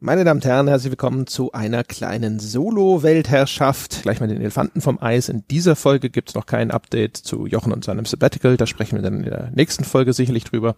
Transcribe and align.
Meine 0.00 0.22
Damen 0.22 0.38
und 0.38 0.44
Herren, 0.44 0.68
herzlich 0.68 0.92
willkommen 0.92 1.26
zu 1.26 1.50
einer 1.50 1.82
kleinen 1.82 2.38
Solo-Weltherrschaft. 2.38 4.02
Gleich 4.02 4.20
mal 4.20 4.28
den 4.28 4.40
Elefanten 4.40 4.80
vom 4.80 5.02
Eis. 5.02 5.28
In 5.28 5.42
dieser 5.50 5.74
Folge 5.74 6.08
gibt's 6.08 6.36
noch 6.36 6.46
kein 6.46 6.70
Update 6.70 7.16
zu 7.16 7.46
Jochen 7.46 7.72
und 7.72 7.82
seinem 7.84 8.04
Sabbatical. 8.04 8.56
Da 8.56 8.68
sprechen 8.68 8.94
wir 8.94 9.02
dann 9.02 9.24
in 9.24 9.30
der 9.30 9.50
nächsten 9.56 9.82
Folge 9.82 10.12
sicherlich 10.12 10.44
drüber. 10.44 10.76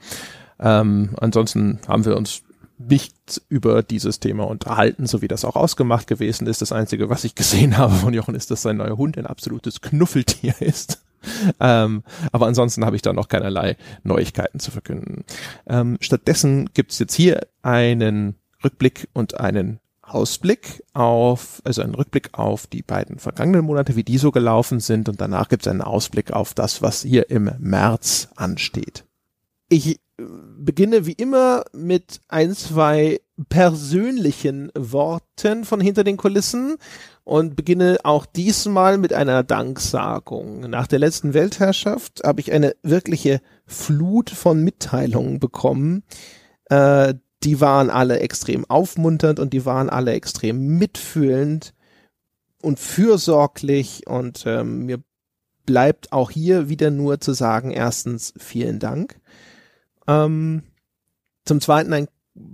Ähm, 0.58 1.10
ansonsten 1.20 1.80
haben 1.86 2.06
wir 2.06 2.16
uns 2.16 2.44
nicht 2.78 3.42
über 3.50 3.82
dieses 3.82 4.20
Thema 4.20 4.44
unterhalten, 4.44 5.06
so 5.06 5.20
wie 5.20 5.28
das 5.28 5.44
auch 5.44 5.54
ausgemacht 5.54 6.06
gewesen 6.06 6.46
ist. 6.46 6.62
Das 6.62 6.72
Einzige, 6.72 7.10
was 7.10 7.24
ich 7.24 7.34
gesehen 7.34 7.76
habe 7.76 7.96
von 7.96 8.14
Jochen, 8.14 8.34
ist, 8.34 8.50
dass 8.50 8.62
sein 8.62 8.78
neuer 8.78 8.96
Hund 8.96 9.18
ein 9.18 9.26
absolutes 9.26 9.82
Knuffeltier 9.82 10.54
ist. 10.60 11.02
Ähm, 11.60 12.04
aber 12.32 12.46
ansonsten 12.46 12.86
habe 12.86 12.96
ich 12.96 13.02
da 13.02 13.12
noch 13.12 13.28
keinerlei 13.28 13.76
Neuigkeiten 14.02 14.60
zu 14.60 14.70
verkünden. 14.70 15.24
Ähm, 15.66 15.98
stattdessen 16.00 16.70
gibt's 16.72 16.98
jetzt 16.98 17.12
hier 17.12 17.40
einen 17.60 18.39
Rückblick 18.62 19.08
und 19.12 19.38
einen 19.40 19.80
Ausblick 20.02 20.82
auf, 20.92 21.62
also 21.64 21.82
einen 21.82 21.94
Rückblick 21.94 22.30
auf 22.32 22.66
die 22.66 22.82
beiden 22.82 23.18
vergangenen 23.18 23.64
Monate, 23.64 23.96
wie 23.96 24.04
die 24.04 24.18
so 24.18 24.32
gelaufen 24.32 24.80
sind 24.80 25.08
und 25.08 25.20
danach 25.20 25.48
gibt 25.48 25.66
es 25.66 25.70
einen 25.70 25.82
Ausblick 25.82 26.32
auf 26.32 26.54
das, 26.54 26.82
was 26.82 27.02
hier 27.02 27.30
im 27.30 27.50
März 27.58 28.28
ansteht. 28.36 29.04
Ich 29.68 29.96
äh, 29.96 29.98
beginne 30.58 31.06
wie 31.06 31.12
immer 31.12 31.64
mit 31.72 32.20
ein, 32.28 32.54
zwei 32.54 33.20
persönlichen 33.48 34.70
Worten 34.76 35.64
von 35.64 35.80
hinter 35.80 36.04
den 36.04 36.16
Kulissen 36.16 36.76
und 37.24 37.54
beginne 37.54 37.98
auch 38.02 38.26
diesmal 38.26 38.98
mit 38.98 39.12
einer 39.12 39.44
Danksagung. 39.44 40.68
Nach 40.68 40.88
der 40.88 40.98
letzten 40.98 41.32
Weltherrschaft 41.32 42.22
habe 42.24 42.40
ich 42.40 42.52
eine 42.52 42.74
wirkliche 42.82 43.40
Flut 43.64 44.28
von 44.28 44.62
Mitteilungen 44.64 45.38
bekommen, 45.38 46.02
äh, 46.68 47.14
die 47.42 47.60
waren 47.60 47.90
alle 47.90 48.20
extrem 48.20 48.64
aufmunternd 48.68 49.38
und 49.38 49.52
die 49.52 49.64
waren 49.64 49.88
alle 49.88 50.12
extrem 50.12 50.78
mitfühlend 50.78 51.74
und 52.62 52.78
fürsorglich 52.78 54.06
und 54.06 54.44
ähm, 54.46 54.86
mir 54.86 55.02
bleibt 55.64 56.12
auch 56.12 56.30
hier 56.30 56.68
wieder 56.68 56.90
nur 56.90 57.20
zu 57.20 57.32
sagen, 57.32 57.70
erstens 57.70 58.34
vielen 58.38 58.78
Dank. 58.78 59.20
Ähm, 60.06 60.64
zum 61.44 61.60
Zweiten 61.60 61.92
ein 61.92 62.08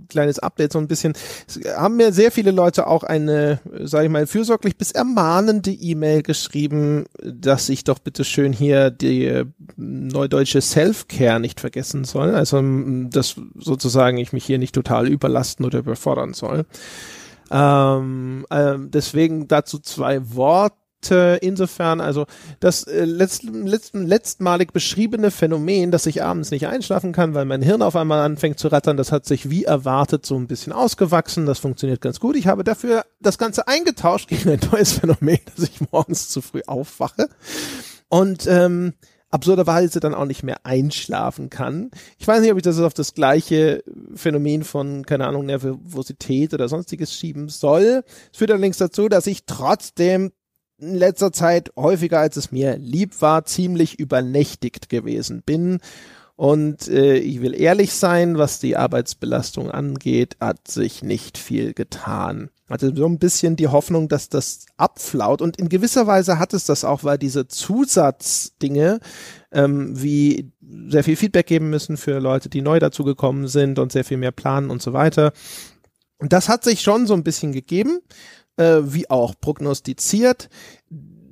kleines 0.09 0.39
Update 0.39 0.73
so 0.73 0.79
ein 0.79 0.87
bisschen. 0.87 1.13
Es 1.47 1.59
haben 1.75 1.97
mir 1.97 2.11
sehr 2.11 2.31
viele 2.31 2.51
Leute 2.51 2.87
auch 2.87 3.03
eine, 3.03 3.59
sage 3.83 4.05
ich 4.05 4.11
mal, 4.11 4.27
fürsorglich 4.27 4.77
bis 4.77 4.91
ermahnende 4.91 5.71
E-Mail 5.71 6.23
geschrieben, 6.23 7.05
dass 7.23 7.69
ich 7.69 7.83
doch 7.83 7.99
bitte 7.99 8.23
schön 8.23 8.53
hier 8.53 8.89
die 8.89 9.25
äh, 9.25 9.45
neudeutsche 9.75 10.61
Self-Care 10.61 11.39
nicht 11.39 11.59
vergessen 11.59 12.03
soll. 12.03 12.33
Also, 12.35 12.61
dass 13.09 13.35
sozusagen 13.55 14.17
ich 14.17 14.33
mich 14.33 14.45
hier 14.45 14.57
nicht 14.57 14.75
total 14.75 15.07
überlasten 15.07 15.65
oder 15.65 15.79
überfordern 15.79 16.33
soll. 16.33 16.65
Ähm, 17.51 18.45
äh, 18.49 18.75
deswegen 18.77 19.47
dazu 19.47 19.79
zwei 19.79 20.33
Worte 20.35 20.75
insofern, 21.41 22.01
also 22.01 22.25
das 22.59 22.83
äh, 22.83 23.05
letzt, 23.05 23.43
letzt, 23.43 23.93
letztmalig 23.93 24.73
beschriebene 24.73 25.31
Phänomen, 25.31 25.91
dass 25.91 26.05
ich 26.05 26.23
abends 26.23 26.51
nicht 26.51 26.67
einschlafen 26.67 27.13
kann, 27.13 27.33
weil 27.33 27.45
mein 27.45 27.61
Hirn 27.61 27.81
auf 27.81 27.95
einmal 27.95 28.19
anfängt 28.19 28.59
zu 28.59 28.67
rattern, 28.67 28.97
das 28.97 29.11
hat 29.11 29.25
sich 29.25 29.49
wie 29.49 29.63
erwartet 29.63 30.25
so 30.25 30.35
ein 30.35 30.47
bisschen 30.47 30.73
ausgewachsen, 30.73 31.45
das 31.45 31.59
funktioniert 31.59 32.01
ganz 32.01 32.19
gut. 32.19 32.35
Ich 32.35 32.47
habe 32.47 32.63
dafür 32.63 33.05
das 33.19 33.37
Ganze 33.37 33.67
eingetauscht 33.67 34.27
gegen 34.27 34.49
ein 34.49 34.59
neues 34.71 34.93
Phänomen, 34.93 35.39
dass 35.55 35.69
ich 35.69 35.91
morgens 35.91 36.29
zu 36.29 36.41
früh 36.41 36.61
aufwache. 36.65 37.29
Und 38.09 38.47
ähm, 38.47 38.93
absurderweise 39.29 39.99
dann 39.99 40.15
auch 40.15 40.25
nicht 40.25 40.43
mehr 40.43 40.65
einschlafen 40.65 41.49
kann. 41.49 41.91
Ich 42.17 42.27
weiß 42.27 42.41
nicht, 42.41 42.51
ob 42.51 42.57
ich 42.57 42.63
das 42.63 42.79
auf 42.79 42.93
das 42.93 43.13
gleiche 43.13 43.83
Phänomen 44.15 44.63
von, 44.63 45.05
keine 45.05 45.27
Ahnung, 45.27 45.45
Nervosität 45.45 46.53
oder 46.53 46.69
sonstiges 46.69 47.13
schieben 47.13 47.49
soll. 47.49 48.03
Es 48.31 48.37
führt 48.37 48.51
allerdings 48.51 48.77
dazu, 48.77 49.09
dass 49.09 49.27
ich 49.27 49.45
trotzdem 49.45 50.31
in 50.79 50.95
letzter 50.95 51.31
Zeit 51.31 51.71
häufiger 51.75 52.19
als 52.19 52.37
es 52.37 52.51
mir 52.51 52.77
lieb 52.77 53.21
war, 53.21 53.45
ziemlich 53.45 53.99
übernächtigt 53.99 54.89
gewesen 54.89 55.41
bin. 55.45 55.79
Und 56.35 56.87
äh, 56.87 57.17
ich 57.17 57.41
will 57.41 57.59
ehrlich 57.59 57.93
sein, 57.93 58.37
was 58.37 58.59
die 58.59 58.77
Arbeitsbelastung 58.77 59.71
angeht, 59.71 60.37
hat 60.39 60.67
sich 60.67 61.01
nicht 61.01 61.39
viel 61.39 61.73
getan. 61.73 62.51
Hatte 62.69 62.93
so 62.95 63.07
ein 63.07 63.17
bisschen 63.17 63.55
die 63.55 63.69
Hoffnung, 63.69 64.07
dass 64.07 64.29
das 64.29 64.67
abflaut. 64.77 65.41
Und 65.41 65.57
in 65.57 65.67
gewisser 65.67 66.05
Weise 66.05 66.37
hat 66.37 66.53
es 66.53 66.65
das 66.65 66.83
auch, 66.83 67.03
weil 67.03 67.17
diese 67.17 67.47
Zusatzdinge, 67.47 68.99
ähm, 69.51 69.99
wie 69.99 70.51
sehr 70.89 71.03
viel 71.03 71.15
Feedback 71.15 71.47
geben 71.47 71.71
müssen 71.71 71.97
für 71.97 72.19
Leute, 72.19 72.49
die 72.49 72.61
neu 72.61 72.77
dazugekommen 72.77 73.47
sind 73.47 73.79
und 73.79 73.91
sehr 73.91 74.03
viel 74.03 74.17
mehr 74.17 74.31
planen 74.31 74.69
und 74.69 74.83
so 74.83 74.93
weiter. 74.93 75.33
Und 76.19 76.33
das 76.33 76.49
hat 76.49 76.63
sich 76.63 76.81
schon 76.81 77.07
so 77.07 77.15
ein 77.15 77.23
bisschen 77.23 77.51
gegeben 77.51 77.99
äh, 78.57 78.79
wie 78.81 79.09
auch 79.09 79.35
prognostiziert. 79.39 80.49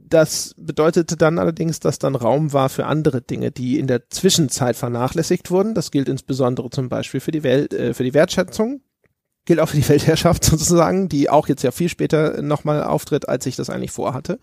Das 0.07 0.53
bedeutete 0.57 1.17
dann 1.17 1.39
allerdings, 1.39 1.79
dass 1.79 1.97
dann 1.97 2.15
Raum 2.15 2.53
war 2.53 2.69
für 2.69 2.85
andere 2.85 3.21
Dinge, 3.21 3.51
die 3.51 3.79
in 3.79 3.87
der 3.87 4.09
Zwischenzeit 4.09 4.75
vernachlässigt 4.75 5.49
wurden. 5.49 5.73
Das 5.73 5.89
gilt 5.89 6.07
insbesondere 6.07 6.69
zum 6.69 6.89
Beispiel 6.89 7.19
für 7.19 7.31
die 7.31 7.43
Welt, 7.43 7.73
äh, 7.73 7.93
für 7.93 8.03
die 8.03 8.13
Wertschätzung. 8.13 8.81
Gilt 9.45 9.59
auch 9.59 9.69
für 9.69 9.77
die 9.77 9.89
Weltherrschaft 9.89 10.43
sozusagen, 10.43 11.09
die 11.09 11.29
auch 11.29 11.47
jetzt 11.47 11.63
ja 11.63 11.71
viel 11.71 11.89
später 11.89 12.41
nochmal 12.41 12.83
auftritt, 12.83 13.27
als 13.27 13.45
ich 13.45 13.55
das 13.55 13.69
eigentlich 13.69 13.91
vorhatte. 13.91 14.39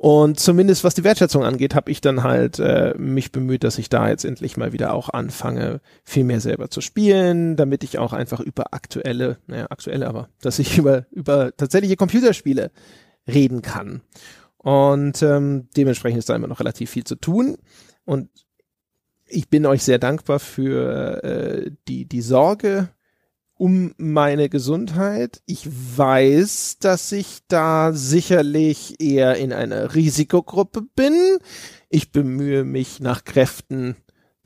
Und 0.00 0.40
zumindest 0.40 0.82
was 0.82 0.94
die 0.94 1.04
Wertschätzung 1.04 1.44
angeht, 1.44 1.74
habe 1.74 1.90
ich 1.90 2.00
dann 2.00 2.22
halt 2.22 2.58
äh, 2.58 2.94
mich 2.96 3.32
bemüht, 3.32 3.64
dass 3.64 3.76
ich 3.76 3.90
da 3.90 4.08
jetzt 4.08 4.24
endlich 4.24 4.56
mal 4.56 4.72
wieder 4.72 4.94
auch 4.94 5.10
anfange, 5.10 5.82
viel 6.04 6.24
mehr 6.24 6.40
selber 6.40 6.70
zu 6.70 6.80
spielen, 6.80 7.54
damit 7.56 7.84
ich 7.84 7.98
auch 7.98 8.14
einfach 8.14 8.40
über 8.40 8.72
aktuelle, 8.72 9.36
naja, 9.46 9.66
aktuelle, 9.68 10.08
aber 10.08 10.30
dass 10.40 10.58
ich 10.58 10.78
über, 10.78 11.04
über 11.10 11.54
tatsächliche 11.54 11.96
Computerspiele 11.96 12.70
reden 13.26 13.62
kann. 13.62 14.02
Und 14.56 15.22
ähm, 15.22 15.68
dementsprechend 15.76 16.18
ist 16.18 16.28
da 16.28 16.36
immer 16.36 16.48
noch 16.48 16.60
relativ 16.60 16.90
viel 16.90 17.04
zu 17.04 17.14
tun. 17.14 17.56
Und 18.04 18.28
ich 19.26 19.48
bin 19.48 19.64
euch 19.64 19.82
sehr 19.82 19.98
dankbar 19.98 20.38
für 20.38 21.22
äh, 21.24 21.70
die, 21.88 22.06
die 22.06 22.20
Sorge, 22.20 22.90
um 23.54 23.94
meine 23.96 24.48
Gesundheit. 24.48 25.42
Ich 25.46 25.68
weiß, 25.68 26.78
dass 26.80 27.12
ich 27.12 27.40
da 27.48 27.92
sicherlich 27.92 29.00
eher 29.00 29.36
in 29.36 29.52
einer 29.52 29.94
Risikogruppe 29.94 30.82
bin. 30.94 31.38
Ich 31.88 32.10
bemühe 32.10 32.64
mich 32.64 33.00
nach 33.00 33.24
Kräften, 33.24 33.96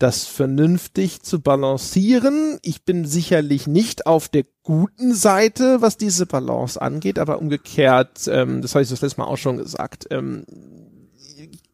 das 0.04 0.26
vernünftig 0.26 1.22
zu 1.22 1.41
balancieren. 1.41 2.59
Ich 2.60 2.84
bin 2.84 3.06
sicherlich 3.06 3.66
nicht 3.66 4.06
auf 4.06 4.28
der 4.28 4.44
guten 4.62 5.15
Seite, 5.15 5.81
was 5.81 5.97
diese 5.97 6.26
Balance 6.26 6.78
angeht, 6.81 7.19
aber 7.19 7.38
umgekehrt, 7.38 8.28
ähm, 8.28 8.60
das 8.60 8.75
habe 8.75 8.82
ich 8.82 8.91
das 8.91 9.00
letzte 9.00 9.22
Mal 9.22 9.28
auch 9.28 9.38
schon 9.38 9.56
gesagt, 9.56 10.06
ähm, 10.10 10.44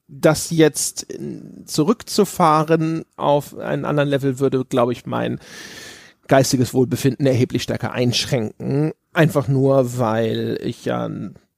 das 0.07 0.51
jetzt 0.51 1.09
zurückzufahren 1.65 3.05
auf 3.17 3.59
einen 3.59 3.85
anderen 3.85 4.09
Level 4.09 4.39
würde, 4.39 4.65
glaube 4.65 4.93
ich, 4.93 5.07
mein 5.07 5.41
geistiges 6.29 6.73
Wohlbefinden 6.73 7.27
erheblich 7.27 7.65
stärker 7.65 7.91
einschränken. 7.91 8.93
Einfach 9.13 9.49
nur, 9.49 9.99
weil 9.99 10.57
ich 10.63 10.85
ja 10.85 11.11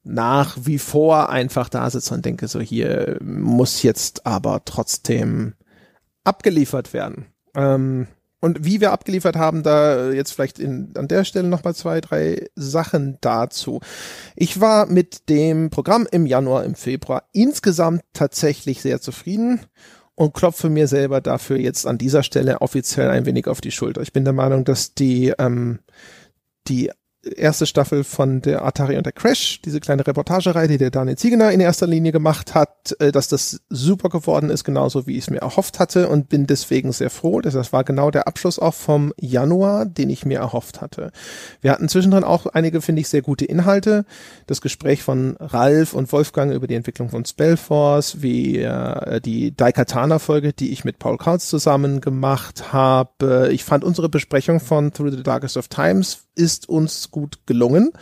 nach 0.04 0.56
wie 0.62 0.78
vor 0.78 1.28
einfach 1.28 1.68
da 1.68 1.90
sitze 1.90 2.14
und 2.14 2.24
denke, 2.24 2.48
so 2.48 2.60
hier 2.60 3.18
muss 3.22 3.82
jetzt 3.82 4.24
aber 4.24 4.64
trotzdem 4.64 5.52
abgeliefert 6.24 6.92
werden. 6.92 7.26
Ähm, 7.54 8.06
und 8.40 8.64
wie 8.64 8.80
wir 8.80 8.90
abgeliefert 8.90 9.36
haben, 9.36 9.62
da 9.62 10.10
jetzt 10.10 10.32
vielleicht 10.32 10.58
in, 10.58 10.92
an 10.96 11.06
der 11.06 11.24
Stelle 11.24 11.46
nochmal 11.46 11.76
zwei, 11.76 12.00
drei 12.00 12.48
Sachen 12.56 13.18
dazu. 13.20 13.80
Ich 14.34 14.60
war 14.60 14.86
mit 14.86 15.28
dem 15.28 15.70
Programm 15.70 16.08
im 16.10 16.26
Januar, 16.26 16.64
im 16.64 16.74
Februar 16.74 17.22
insgesamt 17.32 18.02
tatsächlich 18.12 18.82
sehr 18.82 19.00
zufrieden 19.00 19.60
und 20.16 20.34
klopfe 20.34 20.70
mir 20.70 20.88
selber 20.88 21.20
dafür 21.20 21.56
jetzt 21.56 21.86
an 21.86 21.98
dieser 21.98 22.24
Stelle 22.24 22.60
offiziell 22.60 23.10
ein 23.10 23.26
wenig 23.26 23.46
auf 23.46 23.60
die 23.60 23.70
Schulter. 23.70 24.02
Ich 24.02 24.12
bin 24.12 24.24
der 24.24 24.32
Meinung, 24.32 24.64
dass 24.64 24.94
die, 24.94 25.32
ähm, 25.38 25.78
die 26.66 26.90
erste 27.24 27.66
Staffel 27.66 28.04
von 28.04 28.42
der 28.42 28.64
Atari 28.64 28.96
und 28.96 29.06
der 29.06 29.12
Crash, 29.12 29.60
diese 29.62 29.80
kleine 29.80 30.06
Reportagerei, 30.06 30.66
die 30.66 30.78
der 30.78 30.90
Daniel 30.90 31.16
Ziegener 31.16 31.52
in 31.52 31.60
erster 31.60 31.86
Linie 31.86 32.12
gemacht 32.12 32.54
hat, 32.54 32.96
äh, 32.98 33.12
dass 33.12 33.28
das 33.28 33.60
super 33.68 34.08
geworden 34.08 34.50
ist, 34.50 34.64
genauso 34.64 35.06
wie 35.06 35.16
ich 35.16 35.24
es 35.24 35.30
mir 35.30 35.40
erhofft 35.40 35.78
hatte 35.78 36.08
und 36.08 36.28
bin 36.28 36.46
deswegen 36.46 36.92
sehr 36.92 37.10
froh. 37.10 37.40
Das 37.40 37.72
war 37.72 37.84
genau 37.84 38.10
der 38.10 38.26
Abschluss 38.26 38.58
auch 38.58 38.74
vom 38.74 39.12
Januar, 39.20 39.86
den 39.86 40.10
ich 40.10 40.26
mir 40.26 40.38
erhofft 40.38 40.80
hatte. 40.80 41.12
Wir 41.60 41.72
hatten 41.72 41.88
zwischendrin 41.88 42.24
auch 42.24 42.46
einige, 42.46 42.80
finde 42.80 43.00
ich, 43.00 43.08
sehr 43.08 43.22
gute 43.22 43.44
Inhalte. 43.44 44.04
Das 44.46 44.60
Gespräch 44.60 45.02
von 45.02 45.36
Ralf 45.38 45.94
und 45.94 46.10
Wolfgang 46.12 46.52
über 46.52 46.66
die 46.66 46.74
Entwicklung 46.74 47.08
von 47.08 47.24
Spellforce, 47.24 48.22
wie 48.22 48.58
äh, 48.58 49.20
die 49.20 49.54
Daikatana-Folge, 49.54 50.52
die 50.52 50.72
ich 50.72 50.84
mit 50.84 50.98
Paul 50.98 51.18
Kautz 51.18 51.48
zusammen 51.48 52.00
gemacht 52.00 52.72
habe. 52.72 53.50
Ich 53.52 53.64
fand 53.64 53.84
unsere 53.84 54.08
Besprechung 54.08 54.58
von 54.58 54.92
Through 54.92 55.10
the 55.10 55.22
Darkest 55.22 55.56
of 55.56 55.68
Times 55.68 56.26
ist 56.34 56.68
uns 56.68 57.10
gut 57.10 57.40
gelungen. 57.46 57.92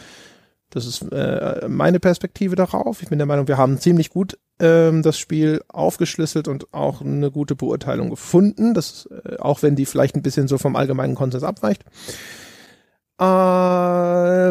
Das 0.70 0.86
ist 0.86 1.02
äh, 1.10 1.68
meine 1.68 1.98
Perspektive 1.98 2.54
darauf. 2.54 3.02
Ich 3.02 3.08
bin 3.08 3.18
der 3.18 3.26
Meinung, 3.26 3.48
wir 3.48 3.58
haben 3.58 3.78
ziemlich 3.78 4.10
gut 4.10 4.38
ähm, 4.60 5.02
das 5.02 5.18
Spiel 5.18 5.62
aufgeschlüsselt 5.68 6.46
und 6.46 6.72
auch 6.72 7.00
eine 7.00 7.30
gute 7.30 7.56
Beurteilung 7.56 8.10
gefunden. 8.10 8.74
Das, 8.74 9.08
äh, 9.24 9.36
auch 9.38 9.62
wenn 9.62 9.74
die 9.74 9.86
vielleicht 9.86 10.14
ein 10.14 10.22
bisschen 10.22 10.46
so 10.46 10.58
vom 10.58 10.76
allgemeinen 10.76 11.16
Konsens 11.16 11.42
abweicht. 11.42 11.84
Äh, 13.20 13.24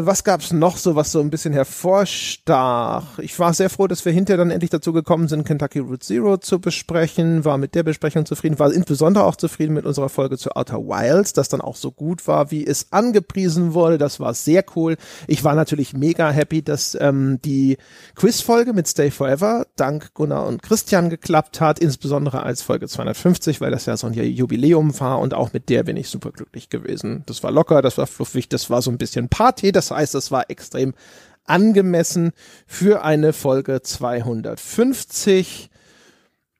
was 0.05 0.23
gab's 0.23 0.53
noch 0.53 0.77
so, 0.77 0.95
was 0.95 1.11
so 1.11 1.19
ein 1.21 1.31
bisschen 1.31 1.53
hervorstach? 1.53 3.17
Ich 3.17 3.39
war 3.39 3.51
sehr 3.55 3.67
froh, 3.67 3.87
dass 3.87 4.05
wir 4.05 4.11
hinterher 4.11 4.37
dann 4.37 4.51
endlich 4.51 4.69
dazu 4.69 4.93
gekommen 4.93 5.27
sind, 5.27 5.43
Kentucky 5.43 5.79
Route 5.79 6.05
Zero 6.05 6.37
zu 6.37 6.59
besprechen, 6.59 7.45
war 7.45 7.57
mit 7.57 7.73
der 7.73 7.81
Besprechung 7.81 8.27
zufrieden, 8.27 8.59
war 8.59 8.71
insbesondere 8.71 9.23
auch 9.23 9.37
zufrieden 9.37 9.73
mit 9.73 9.87
unserer 9.87 10.09
Folge 10.09 10.37
zu 10.37 10.55
Outer 10.55 10.77
Wilds, 10.77 11.33
das 11.33 11.49
dann 11.49 11.61
auch 11.61 11.75
so 11.75 11.91
gut 11.91 12.27
war, 12.27 12.51
wie 12.51 12.63
es 12.63 12.91
angepriesen 12.91 13.73
wurde. 13.73 13.97
Das 13.97 14.19
war 14.19 14.35
sehr 14.35 14.63
cool. 14.75 14.97
Ich 15.25 15.43
war 15.43 15.55
natürlich 15.55 15.93
mega 15.93 16.29
happy, 16.29 16.61
dass 16.61 16.95
ähm, 17.01 17.39
die 17.43 17.77
Quizfolge 18.13 18.73
mit 18.73 18.87
Stay 18.87 19.09
Forever 19.09 19.65
dank 19.77 20.13
Gunnar 20.13 20.45
und 20.45 20.61
Christian 20.61 21.09
geklappt 21.09 21.59
hat, 21.59 21.79
insbesondere 21.79 22.43
als 22.43 22.61
Folge 22.61 22.87
250, 22.87 23.61
weil 23.61 23.71
das 23.71 23.87
ja 23.87 23.97
so 23.97 24.05
ein 24.05 24.13
Jubiläum 24.13 24.99
war 24.99 25.17
und 25.17 25.33
auch 25.33 25.53
mit 25.53 25.69
der 25.69 25.81
bin 25.85 25.97
ich 25.97 26.07
super 26.07 26.29
glücklich 26.29 26.69
gewesen. 26.69 27.23
Das 27.25 27.41
war 27.41 27.49
locker, 27.49 27.81
das 27.81 27.97
war 27.97 28.05
fluffig, 28.05 28.47
das 28.47 28.58
war 28.69 28.81
so 28.81 28.89
ein 28.89 28.97
bisschen 28.97 29.29
Party, 29.29 29.71
das 29.71 29.91
heißt, 29.91 30.15
das 30.15 30.31
war 30.31 30.49
extrem 30.49 30.95
angemessen 31.45 32.31
für 32.67 33.03
eine 33.03 33.33
Folge 33.33 33.81
250. 33.81 35.69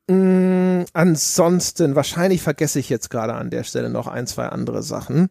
Mm, 0.08 0.82
ansonsten, 0.94 1.96
wahrscheinlich 1.96 2.42
vergesse 2.42 2.80
ich 2.80 2.90
jetzt 2.90 3.10
gerade 3.10 3.34
an 3.34 3.50
der 3.50 3.64
Stelle 3.64 3.90
noch 3.90 4.08
ein, 4.08 4.28
zwei 4.28 4.48
andere 4.48 4.84
Sachen. 4.84 5.30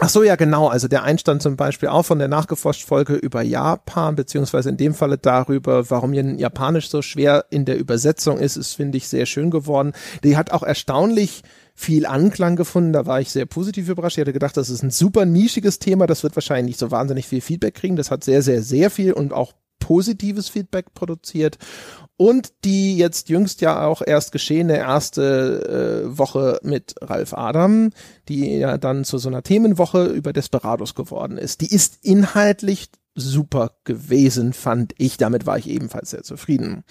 Ach 0.00 0.08
so, 0.08 0.22
ja, 0.22 0.36
genau. 0.36 0.68
Also 0.68 0.86
der 0.86 1.02
Einstand 1.02 1.42
zum 1.42 1.56
Beispiel 1.56 1.88
auch 1.88 2.04
von 2.04 2.20
der 2.20 2.28
Nachgeforscht-Folge 2.28 3.14
über 3.14 3.42
Japan, 3.42 4.14
beziehungsweise 4.14 4.68
in 4.68 4.76
dem 4.76 4.94
Falle 4.94 5.18
darüber, 5.18 5.90
warum 5.90 6.14
Japanisch 6.14 6.88
so 6.88 7.02
schwer 7.02 7.46
in 7.50 7.64
der 7.64 7.78
Übersetzung 7.78 8.38
ist, 8.38 8.56
ist, 8.56 8.74
finde 8.74 8.96
ich, 8.96 9.08
sehr 9.08 9.26
schön 9.26 9.50
geworden. 9.50 9.92
Die 10.22 10.36
hat 10.36 10.52
auch 10.52 10.62
erstaunlich 10.62 11.42
viel 11.74 12.06
Anklang 12.06 12.54
gefunden. 12.54 12.92
Da 12.92 13.06
war 13.06 13.20
ich 13.20 13.32
sehr 13.32 13.46
positiv 13.46 13.88
überrascht. 13.88 14.18
Ich 14.18 14.20
hatte 14.20 14.32
gedacht, 14.32 14.56
das 14.56 14.70
ist 14.70 14.84
ein 14.84 14.90
super 14.90 15.24
nischiges 15.24 15.80
Thema. 15.80 16.06
Das 16.06 16.22
wird 16.22 16.36
wahrscheinlich 16.36 16.66
nicht 16.66 16.78
so 16.78 16.92
wahnsinnig 16.92 17.26
viel 17.26 17.40
Feedback 17.40 17.74
kriegen. 17.74 17.96
Das 17.96 18.12
hat 18.12 18.22
sehr, 18.22 18.42
sehr, 18.42 18.62
sehr 18.62 18.90
viel 18.90 19.12
und 19.12 19.32
auch 19.32 19.52
positives 19.88 20.50
Feedback 20.50 20.92
produziert. 20.92 21.56
Und 22.18 22.52
die 22.66 22.98
jetzt 22.98 23.30
jüngst 23.30 23.62
ja 23.62 23.86
auch 23.86 24.02
erst 24.04 24.32
geschehene 24.32 24.76
erste 24.76 26.04
äh, 26.04 26.18
Woche 26.18 26.60
mit 26.62 26.94
Ralf 27.00 27.32
Adam, 27.32 27.88
die 28.28 28.58
ja 28.58 28.76
dann 28.76 29.04
zu 29.04 29.16
so 29.16 29.30
einer 29.30 29.42
Themenwoche 29.42 30.04
über 30.04 30.34
Desperados 30.34 30.94
geworden 30.94 31.38
ist. 31.38 31.62
Die 31.62 31.74
ist 31.74 32.04
inhaltlich 32.04 32.90
super 33.14 33.70
gewesen, 33.84 34.52
fand 34.52 34.92
ich. 34.98 35.16
Damit 35.16 35.46
war 35.46 35.56
ich 35.56 35.70
ebenfalls 35.70 36.10
sehr 36.10 36.22
zufrieden. 36.22 36.84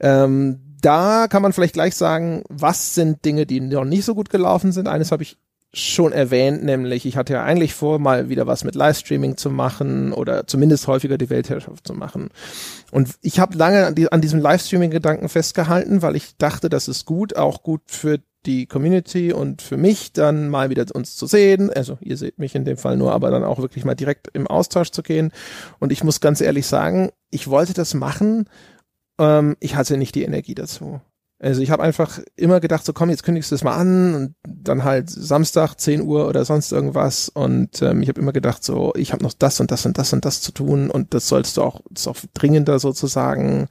Ähm, 0.00 0.78
da 0.80 1.28
kann 1.28 1.42
man 1.42 1.52
vielleicht 1.52 1.74
gleich 1.74 1.94
sagen, 1.94 2.42
was 2.48 2.96
sind 2.96 3.24
Dinge, 3.24 3.46
die 3.46 3.60
noch 3.60 3.84
nicht 3.84 4.04
so 4.04 4.16
gut 4.16 4.30
gelaufen 4.30 4.72
sind. 4.72 4.88
Eines 4.88 5.12
habe 5.12 5.22
ich 5.22 5.38
schon 5.76 6.12
erwähnt, 6.12 6.64
nämlich 6.64 7.04
ich 7.04 7.16
hatte 7.16 7.34
ja 7.34 7.44
eigentlich 7.44 7.74
vor, 7.74 7.98
mal 7.98 8.28
wieder 8.28 8.46
was 8.46 8.64
mit 8.64 8.74
Livestreaming 8.74 9.36
zu 9.36 9.50
machen 9.50 10.12
oder 10.12 10.46
zumindest 10.46 10.86
häufiger 10.86 11.18
die 11.18 11.28
Weltherrschaft 11.28 11.86
zu 11.86 11.92
machen. 11.92 12.30
Und 12.90 13.10
ich 13.20 13.38
habe 13.40 13.56
lange 13.58 13.86
an, 13.86 13.94
die, 13.94 14.10
an 14.10 14.22
diesem 14.22 14.40
Livestreaming-Gedanken 14.40 15.28
festgehalten, 15.28 16.00
weil 16.00 16.16
ich 16.16 16.36
dachte, 16.38 16.70
das 16.70 16.88
ist 16.88 17.04
gut, 17.04 17.36
auch 17.36 17.62
gut 17.62 17.82
für 17.86 18.20
die 18.46 18.66
Community 18.66 19.32
und 19.32 19.60
für 19.60 19.76
mich 19.76 20.12
dann 20.12 20.48
mal 20.48 20.70
wieder 20.70 20.86
uns 20.94 21.16
zu 21.16 21.26
sehen. 21.26 21.70
Also 21.70 21.98
ihr 22.00 22.16
seht 22.16 22.38
mich 22.38 22.54
in 22.54 22.64
dem 22.64 22.78
Fall 22.78 22.96
nur, 22.96 23.12
aber 23.12 23.30
dann 23.30 23.44
auch 23.44 23.58
wirklich 23.58 23.84
mal 23.84 23.94
direkt 23.94 24.28
im 24.32 24.46
Austausch 24.46 24.90
zu 24.90 25.02
gehen. 25.02 25.32
Und 25.78 25.92
ich 25.92 26.02
muss 26.02 26.20
ganz 26.20 26.40
ehrlich 26.40 26.66
sagen, 26.66 27.10
ich 27.30 27.48
wollte 27.48 27.74
das 27.74 27.92
machen, 27.92 28.48
ähm, 29.18 29.56
ich 29.60 29.76
hatte 29.76 29.96
nicht 29.96 30.14
die 30.14 30.22
Energie 30.22 30.54
dazu. 30.54 31.00
Also 31.38 31.60
ich 31.60 31.70
habe 31.70 31.82
einfach 31.82 32.18
immer 32.34 32.60
gedacht, 32.60 32.86
so 32.86 32.94
komm, 32.94 33.10
jetzt 33.10 33.22
kündigst 33.22 33.50
du 33.50 33.54
es 33.56 33.64
mal 33.64 33.76
an 33.76 34.14
und 34.14 34.34
dann 34.46 34.84
halt 34.84 35.10
Samstag 35.10 35.74
10 35.74 36.00
Uhr 36.00 36.26
oder 36.28 36.46
sonst 36.46 36.72
irgendwas 36.72 37.28
und 37.28 37.82
ähm, 37.82 38.02
ich 38.02 38.08
habe 38.08 38.20
immer 38.20 38.32
gedacht, 38.32 38.64
so 38.64 38.94
ich 38.96 39.12
habe 39.12 39.22
noch 39.22 39.34
das 39.34 39.60
und 39.60 39.70
das 39.70 39.84
und 39.84 39.98
das 39.98 40.14
und 40.14 40.24
das 40.24 40.40
zu 40.40 40.52
tun 40.52 40.90
und 40.90 41.12
das 41.12 41.28
sollst 41.28 41.58
du 41.58 41.62
auch, 41.62 41.82
das 41.90 42.02
ist 42.02 42.08
auch 42.08 42.16
dringender 42.32 42.78
sozusagen. 42.78 43.68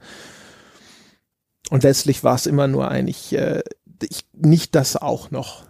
Und 1.70 1.82
letztlich 1.82 2.22
war 2.22 2.36
es 2.36 2.46
immer 2.46 2.68
nur 2.68 2.88
eigentlich 2.88 3.32
äh, 3.32 3.62
ich, 4.02 4.26
nicht 4.32 4.76
das 4.76 4.96
auch 4.96 5.32
noch. 5.32 5.64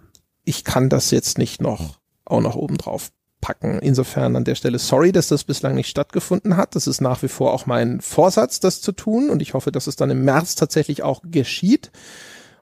Ich 0.44 0.64
kann 0.64 0.90
das 0.90 1.10
jetzt 1.10 1.38
nicht 1.38 1.62
noch 1.62 1.98
auch 2.26 2.40
noch 2.42 2.56
oben 2.56 2.76
drauf 2.76 3.10
packen. 3.46 3.78
Insofern 3.78 4.34
an 4.34 4.42
der 4.42 4.56
Stelle 4.56 4.80
sorry, 4.80 5.12
dass 5.12 5.28
das 5.28 5.44
bislang 5.44 5.76
nicht 5.76 5.88
stattgefunden 5.88 6.56
hat. 6.56 6.74
Das 6.74 6.88
ist 6.88 7.00
nach 7.00 7.22
wie 7.22 7.28
vor 7.28 7.52
auch 7.52 7.64
mein 7.64 8.00
Vorsatz, 8.00 8.58
das 8.58 8.80
zu 8.80 8.90
tun. 8.90 9.30
Und 9.30 9.40
ich 9.40 9.54
hoffe, 9.54 9.70
dass 9.70 9.86
es 9.86 9.94
dann 9.94 10.10
im 10.10 10.24
März 10.24 10.56
tatsächlich 10.56 11.04
auch 11.04 11.22
geschieht. 11.24 11.92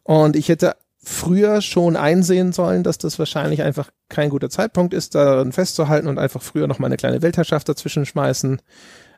Und 0.03 0.37
ich 0.37 0.51
hätte 0.51 0.77
früher 1.03 1.63
schon 1.63 1.97
einsehen 1.97 2.53
sollen, 2.53 2.83
dass 2.83 2.99
das 2.99 3.19
wahrscheinlich 3.19 3.63
einfach 3.63 3.91
kein 4.11 4.29
guter 4.29 4.51
Zeitpunkt 4.51 4.93
ist, 4.93 5.15
daran 5.15 5.53
festzuhalten 5.53 6.07
und 6.07 6.19
einfach 6.19 6.43
früher 6.43 6.67
noch 6.67 6.79
mal 6.79 6.89
eine 6.89 6.99
kleine 6.99 7.23
Weltherrschaft 7.23 7.67
dazwischen 7.67 8.05
schmeißen. 8.05 8.61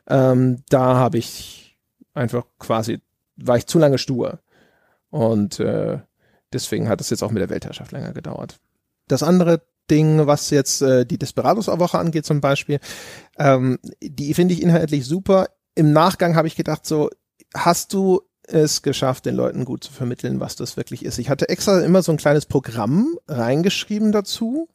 Ähm, 0.07 0.63
da 0.69 0.95
habe 0.95 1.17
ich 1.17 1.77
einfach 2.13 2.45
quasi, 2.59 3.01
war 3.35 3.57
ich 3.57 3.67
zu 3.67 3.77
lange 3.77 3.97
stur. 3.97 4.39
Und 5.09 5.59
äh, 5.59 5.99
deswegen 6.53 6.87
hat 6.87 7.01
es 7.01 7.09
jetzt 7.09 7.23
auch 7.23 7.31
mit 7.31 7.41
der 7.41 7.49
Weltherrschaft 7.49 7.91
länger 7.91 8.13
gedauert. 8.13 8.57
Das 9.09 9.21
andere 9.21 9.63
Ding, 9.89 10.27
was 10.27 10.49
jetzt 10.49 10.81
äh, 10.81 11.05
die 11.05 11.17
Desperados-Woche 11.17 11.97
angeht 11.97 12.25
zum 12.25 12.41
Beispiel. 12.41 12.79
Ähm, 13.37 13.79
die 14.01 14.33
finde 14.33 14.53
ich 14.53 14.61
inhaltlich 14.61 15.05
super. 15.05 15.47
Im 15.75 15.91
Nachgang 15.91 16.35
habe 16.35 16.47
ich 16.47 16.55
gedacht, 16.55 16.85
so, 16.85 17.09
hast 17.53 17.93
du 17.93 18.21
es 18.43 18.81
geschafft, 18.81 19.25
den 19.25 19.35
Leuten 19.35 19.65
gut 19.65 19.83
zu 19.83 19.91
vermitteln, 19.91 20.39
was 20.39 20.55
das 20.55 20.77
wirklich 20.77 21.03
ist. 21.03 21.19
Ich 21.19 21.29
hatte 21.29 21.49
extra 21.49 21.81
immer 21.81 22.01
so 22.01 22.11
ein 22.11 22.17
kleines 22.17 22.45
Programm 22.45 23.17
reingeschrieben 23.27 24.11
dazu, 24.11 24.69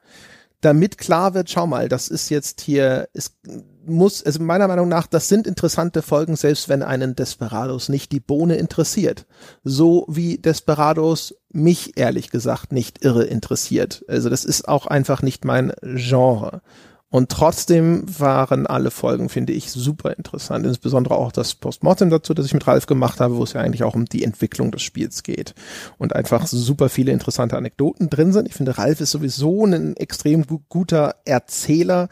damit 0.61 0.99
klar 0.99 1.35
wird, 1.35 1.51
schau 1.51 1.67
mal, 1.67 1.89
das 1.89 2.09
ist 2.09 2.29
jetzt 2.29 2.61
hier, 2.61 3.09
es 3.15 3.37
muss, 3.87 4.25
also 4.25 4.43
meiner 4.43 4.69
Meinung 4.69 4.89
nach, 4.89 5.07
das 5.07 5.29
sind 5.29 5.47
interessante 5.47 6.03
Folgen, 6.03 6.37
selbst 6.37 6.69
wenn 6.69 6.83
einen 6.83 7.15
Desperados 7.17 7.89
nicht 7.89 8.13
die 8.13 8.21
Bohne 8.21 8.57
interessiert. 8.57 9.27
So 9.65 10.07
wie 10.09 10.39
Desperados 10.39 11.35
mich 11.53 11.97
ehrlich 11.97 12.31
gesagt 12.31 12.73
nicht 12.73 13.05
irre 13.05 13.25
interessiert. 13.25 14.05
Also 14.09 14.29
das 14.29 14.45
ist 14.45 14.69
auch 14.69 14.87
einfach 14.87 15.23
nicht 15.23 15.45
mein 15.45 15.73
Genre. 15.83 16.63
Und 17.13 17.29
trotzdem 17.29 18.05
waren 18.19 18.67
alle 18.67 18.91
Folgen, 18.91 19.29
finde 19.29 19.53
ich, 19.53 19.71
super 19.71 20.17
interessant. 20.17 20.65
Insbesondere 20.65 21.17
auch 21.17 21.31
das 21.31 21.55
Postmortem 21.55 22.09
dazu, 22.09 22.33
das 22.33 22.47
ich 22.47 22.55
mit 22.55 22.67
Ralf 22.67 22.87
gemacht 22.87 23.21
habe, 23.21 23.37
wo 23.37 23.45
es 23.45 23.53
ja 23.53 23.61
eigentlich 23.61 23.85
auch 23.85 23.95
um 23.95 24.07
die 24.07 24.25
Entwicklung 24.25 24.71
des 24.71 24.81
Spiels 24.81 25.23
geht. 25.23 25.55
Und 25.99 26.17
einfach 26.17 26.47
super 26.47 26.89
viele 26.89 27.13
interessante 27.13 27.59
Anekdoten 27.59 28.09
drin 28.09 28.33
sind. 28.33 28.49
Ich 28.49 28.55
finde, 28.55 28.79
Ralf 28.79 29.03
ist 29.03 29.11
sowieso 29.11 29.67
ein 29.67 29.95
extrem 29.99 30.47
guter 30.71 31.17
Erzähler 31.27 32.09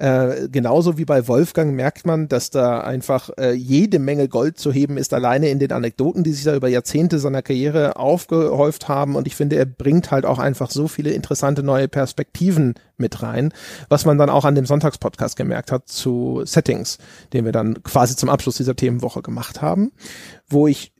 äh, 0.00 0.48
genauso 0.50 0.96
wie 0.96 1.04
bei 1.04 1.28
Wolfgang 1.28 1.74
merkt 1.74 2.06
man, 2.06 2.26
dass 2.26 2.48
da 2.48 2.80
einfach 2.80 3.28
äh, 3.36 3.52
jede 3.52 3.98
Menge 3.98 4.28
Gold 4.28 4.56
zu 4.56 4.72
heben 4.72 4.96
ist, 4.96 5.12
alleine 5.12 5.50
in 5.50 5.58
den 5.58 5.72
Anekdoten, 5.72 6.24
die 6.24 6.32
sich 6.32 6.44
da 6.44 6.56
über 6.56 6.68
Jahrzehnte 6.68 7.18
seiner 7.18 7.42
Karriere 7.42 7.96
aufgehäuft 7.96 8.88
haben. 8.88 9.14
Und 9.14 9.26
ich 9.26 9.36
finde, 9.36 9.56
er 9.56 9.66
bringt 9.66 10.10
halt 10.10 10.24
auch 10.24 10.38
einfach 10.38 10.70
so 10.70 10.88
viele 10.88 11.10
interessante 11.10 11.62
neue 11.62 11.86
Perspektiven 11.86 12.72
mit 12.96 13.22
rein, 13.22 13.52
was 13.90 14.06
man 14.06 14.16
dann 14.16 14.30
auch 14.30 14.46
an 14.46 14.54
dem 14.54 14.64
Sonntagspodcast 14.64 15.36
gemerkt 15.36 15.70
hat 15.70 15.86
zu 15.88 16.40
Settings, 16.46 16.96
den 17.34 17.44
wir 17.44 17.52
dann 17.52 17.82
quasi 17.82 18.16
zum 18.16 18.30
Abschluss 18.30 18.56
dieser 18.56 18.76
Themenwoche 18.76 19.20
gemacht 19.20 19.60
haben, 19.60 19.92
wo 20.48 20.66
ich 20.66 20.94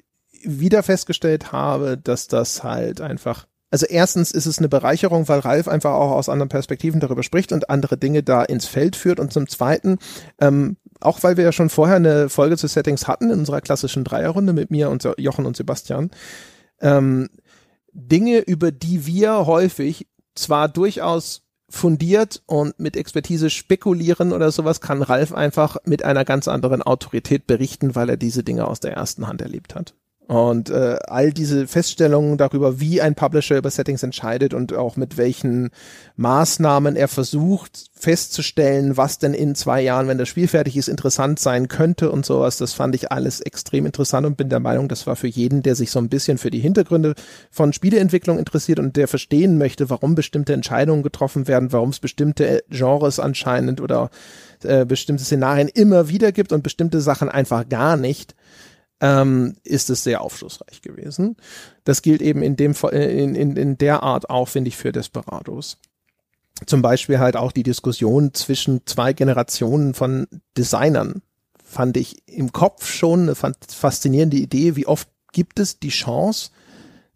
wieder 0.45 0.83
festgestellt 0.83 1.53
habe, 1.53 1.97
dass 1.97 2.29
das 2.29 2.63
halt 2.63 3.01
einfach 3.01 3.47
also 3.71 3.87
erstens 3.87 4.33
ist 4.33 4.47
es 4.47 4.59
eine 4.59 4.69
Bereicherung, 4.69 5.29
weil 5.29 5.41
Ralf 5.41 5.69
einfach 5.69 5.93
auch 5.93 6.11
aus 6.11 6.29
anderen 6.29 6.49
Perspektiven 6.49 6.99
darüber 6.99 7.23
spricht 7.23 7.53
und 7.53 7.71
andere 7.71 7.97
Dinge 7.97 8.23
da 8.23 8.43
ins 8.43 8.67
Feld 8.67 8.97
führt. 8.97 9.21
Und 9.21 9.33
zum 9.33 9.49
Zweiten, 9.49 9.99
ähm, 10.41 10.77
auch 11.01 11.23
weil 11.23 11.37
wir 11.37 11.45
ja 11.45 11.53
schon 11.53 11.71
vorher 11.71 11.97
eine 11.97 12.29
Folge 12.29 12.57
zu 12.57 12.67
Settings 12.67 13.07
hatten 13.07 13.31
in 13.31 13.39
unserer 13.39 13.61
klassischen 13.61 14.03
Dreierrunde 14.03 14.53
mit 14.53 14.71
mir 14.71 14.91
und 14.91 15.09
Jochen 15.19 15.47
und 15.47 15.57
Sebastian, 15.57 16.11
ähm, 16.81 17.29
Dinge, 17.93 18.39
über 18.41 18.73
die 18.73 19.07
wir 19.07 19.47
häufig 19.47 20.09
zwar 20.35 20.69
durchaus 20.69 21.43
fundiert 21.69 22.43
und 22.47 22.79
mit 22.81 22.97
Expertise 22.97 23.51
spekulieren 23.51 24.33
oder 24.33 24.51
sowas, 24.51 24.81
kann 24.81 25.03
Ralf 25.03 25.33
einfach 25.33 25.77
mit 25.85 26.05
einer 26.05 26.25
ganz 26.25 26.49
anderen 26.49 26.83
Autorität 26.83 27.47
berichten, 27.47 27.95
weil 27.95 28.11
er 28.11 28.17
diese 28.17 28.43
Dinge 28.43 28.67
aus 28.67 28.81
der 28.81 28.95
ersten 28.95 29.29
Hand 29.29 29.41
erlebt 29.41 29.77
hat. 29.77 29.95
Und 30.31 30.71
äh, 30.71 30.97
all 31.09 31.33
diese 31.33 31.67
Feststellungen 31.67 32.39
darüber, 32.39 32.79
wie 32.79 33.03
ein 33.03 33.17
Publisher 33.17 33.59
über 33.59 33.69
Settings 33.69 34.05
entscheidet 34.05 34.55
und 34.55 34.73
auch 34.73 34.95
mit 34.95 35.17
welchen 35.17 35.71
Maßnahmen 36.15 36.95
er 36.95 37.09
versucht 37.09 37.87
festzustellen, 37.95 38.97
was 38.97 39.19
denn 39.19 39.35
in 39.35 39.57
zwei 39.57 39.83
Jahren, 39.83 40.07
wenn 40.07 40.19
das 40.19 40.29
Spiel 40.29 40.47
fertig 40.47 40.77
ist, 40.77 40.89
interessant 40.89 41.41
sein 41.41 41.67
könnte 41.67 42.13
und 42.13 42.25
sowas, 42.25 42.59
das 42.59 42.75
fand 42.75 42.95
ich 42.95 43.11
alles 43.11 43.41
extrem 43.41 43.87
interessant 43.87 44.25
und 44.25 44.37
bin 44.37 44.49
der 44.49 44.61
Meinung, 44.61 44.87
das 44.87 45.05
war 45.09 45.17
für 45.17 45.27
jeden, 45.27 45.65
der 45.65 45.75
sich 45.75 45.91
so 45.91 45.99
ein 45.99 46.09
bisschen 46.09 46.39
für 46.39 46.53
die 46.53 46.61
Hintergründe 46.61 47.15
von 47.51 47.73
Spieleentwicklung 47.73 48.39
interessiert 48.39 48.79
und 48.79 48.95
der 48.95 49.09
verstehen 49.09 49.59
möchte, 49.59 49.91
warum 49.91 50.15
bestimmte 50.15 50.53
Entscheidungen 50.53 51.03
getroffen 51.03 51.49
werden, 51.49 51.73
warum 51.73 51.89
es 51.89 51.99
bestimmte 51.99 52.63
Genres 52.71 53.19
anscheinend 53.19 53.81
oder 53.81 54.11
äh, 54.63 54.85
bestimmte 54.85 55.25
Szenarien 55.25 55.67
immer 55.67 56.09
wieder 56.09 56.31
gibt 56.31 56.53
und 56.53 56.63
bestimmte 56.63 57.01
Sachen 57.01 57.29
einfach 57.29 57.69
gar 57.69 57.97
nicht 57.97 58.37
ähm, 59.01 59.57
ist 59.65 59.91
es 59.91 60.05
sehr 60.05 60.21
aufschlussreich 60.21 60.83
gewesen. 60.83 61.37
Das 61.85 62.03
gilt 62.03 62.23
eben 62.23 62.43
in 62.43 62.57
dem 62.57 62.75
in, 62.93 63.35
in, 63.35 63.57
in 63.57 63.79
der 63.79 64.03
Art 64.03 64.31
auch, 64.31 64.49
finde 64.49 64.69
ich, 64.69 64.77
für 64.77 64.93
Desperados. 64.93 65.79
zum 66.67 66.83
Beispiel 66.83 67.19
halt 67.19 67.37
auch 67.37 67.53
die 67.53 67.63
Diskussion 67.63 68.35
zwischen 68.35 68.87
zwei 68.87 69.13
Generationen 69.13 69.95
von 69.95 70.27
Designern 70.57 71.23
fand 71.65 71.97
ich 71.97 72.29
im 72.29 72.53
Kopf 72.53 72.91
schon 72.91 73.23
eine 73.23 73.35
faszinierende 73.35 74.37
Idee, 74.37 74.75
wie 74.75 74.87
oft 74.87 75.09
gibt 75.33 75.61
es 75.61 75.79
die 75.79 75.91
Chance, 75.91 76.51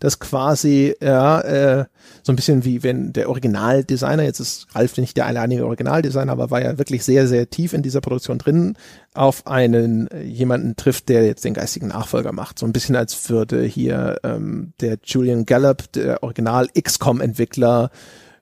dass 0.01 0.19
quasi 0.19 0.95
ja 1.01 1.41
äh, 1.41 1.85
so 2.23 2.33
ein 2.33 2.37
bisschen 2.37 2.65
wie 2.65 2.83
wenn 2.83 3.13
der 3.13 3.29
Originaldesigner 3.29 4.23
jetzt 4.23 4.41
ist 4.41 4.67
Ralf 4.75 4.97
nicht 4.97 5.17
der 5.17 5.27
alleinige 5.27 5.67
Originaldesigner, 5.67 6.33
aber 6.33 6.51
war 6.51 6.63
ja 6.63 6.79
wirklich 6.79 7.05
sehr 7.05 7.27
sehr 7.27 7.49
tief 7.51 7.73
in 7.73 7.83
dieser 7.83 8.01
Produktion 8.01 8.39
drin, 8.39 8.77
auf 9.15 9.47
einen 9.47 10.09
äh, 10.09 10.23
jemanden 10.23 10.77
trifft, 10.77 11.09
der 11.09 11.25
jetzt 11.25 11.45
den 11.45 11.55
geistigen 11.55 11.89
Nachfolger 11.89 12.33
macht, 12.33 12.59
so 12.59 12.67
ein 12.67 12.73
bisschen 12.73 12.97
als 12.97 13.31
würde 13.31 13.63
hier 13.63 14.19
ähm, 14.25 14.73
der 14.81 14.99
Julian 15.03 15.47
Gallup, 15.47 15.91
der 15.93 16.23
Original 16.23 16.69
XCOM 16.69 17.21
Entwickler 17.21 17.91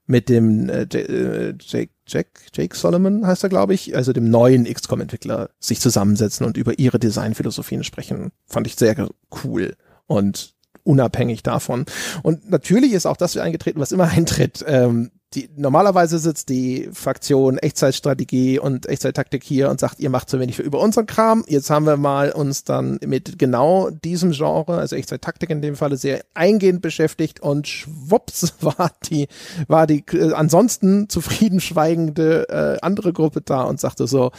mit 0.07 0.29
dem 0.29 0.69
äh, 0.69 0.83
äh 0.83 1.55
Jake, 1.61 1.93
Jack, 2.07 2.27
Jake 2.53 2.77
Solomon 2.77 3.27
heißt 3.27 3.45
er, 3.45 3.49
glaube 3.49 3.75
ich, 3.75 3.97
also 3.97 4.13
dem 4.13 4.29
neuen 4.29 4.65
XCOM-Entwickler, 4.65 5.51
sich 5.59 5.81
zusammensetzen 5.81 6.45
und 6.45 6.57
über 6.57 6.79
ihre 6.79 6.99
Designphilosophien 6.99 7.85
sprechen. 7.85 8.33
Fand 8.47 8.67
ich 8.67 8.77
sehr 8.77 9.09
cool. 9.45 9.77
Und 10.07 10.55
unabhängig 10.85 11.43
davon. 11.43 11.85
Und 12.23 12.51
natürlich 12.51 12.93
ist 12.93 13.07
auch 13.07 13.17
das 13.17 13.37
eingetreten, 13.37 13.81
was 13.81 13.93
immer 13.93 14.09
eintritt. 14.09 14.65
Ähm, 14.67 15.11
die, 15.35 15.49
normalerweise 15.57 16.19
sitzt 16.19 16.51
die 16.51 16.91
Fraktion 16.93 17.57
Echtzeitstrategie 17.57 18.59
und 18.59 18.87
Echtzeittaktik 18.87 19.43
hier 19.43 19.71
und 19.71 19.81
sagt, 19.81 19.99
ihr 19.99 20.11
macht 20.11 20.29
zu 20.29 20.39
wenig 20.39 20.57
für 20.57 20.62
über 20.62 20.81
unseren 20.81 21.07
Kram. 21.07 21.43
Jetzt 21.47 21.71
haben 21.71 21.87
wir 21.87 21.97
mal 21.97 22.33
uns 22.33 22.65
dann 22.65 22.99
mit 23.05 23.39
genau 23.39 23.89
diesem 23.89 24.33
Genre, 24.33 24.77
also 24.77 24.95
Echtzeittaktik 24.95 25.49
in 25.49 25.62
dem 25.62 25.75
Falle, 25.75 25.97
sehr 25.97 26.23
eingehend 26.35 26.83
beschäftigt 26.83 27.41
und 27.41 27.67
schwupps 27.67 28.55
war 28.61 28.93
die, 29.09 29.29
war 29.69 29.87
die 29.87 30.05
äh, 30.12 30.35
ansonsten 30.35 31.09
zufrieden 31.09 31.61
schweigende 31.61 32.49
äh, 32.51 32.79
andere 32.83 33.12
Gruppe 33.12 33.41
da 33.41 33.62
und 33.62 33.81
sagte 33.81 34.07
so, 34.07 34.33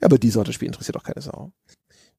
ja, 0.00 0.04
aber 0.04 0.18
die 0.18 0.30
Sorte 0.30 0.52
Spiel 0.52 0.68
interessiert 0.68 0.94
doch 0.94 1.02
keine 1.02 1.22
Sau 1.22 1.50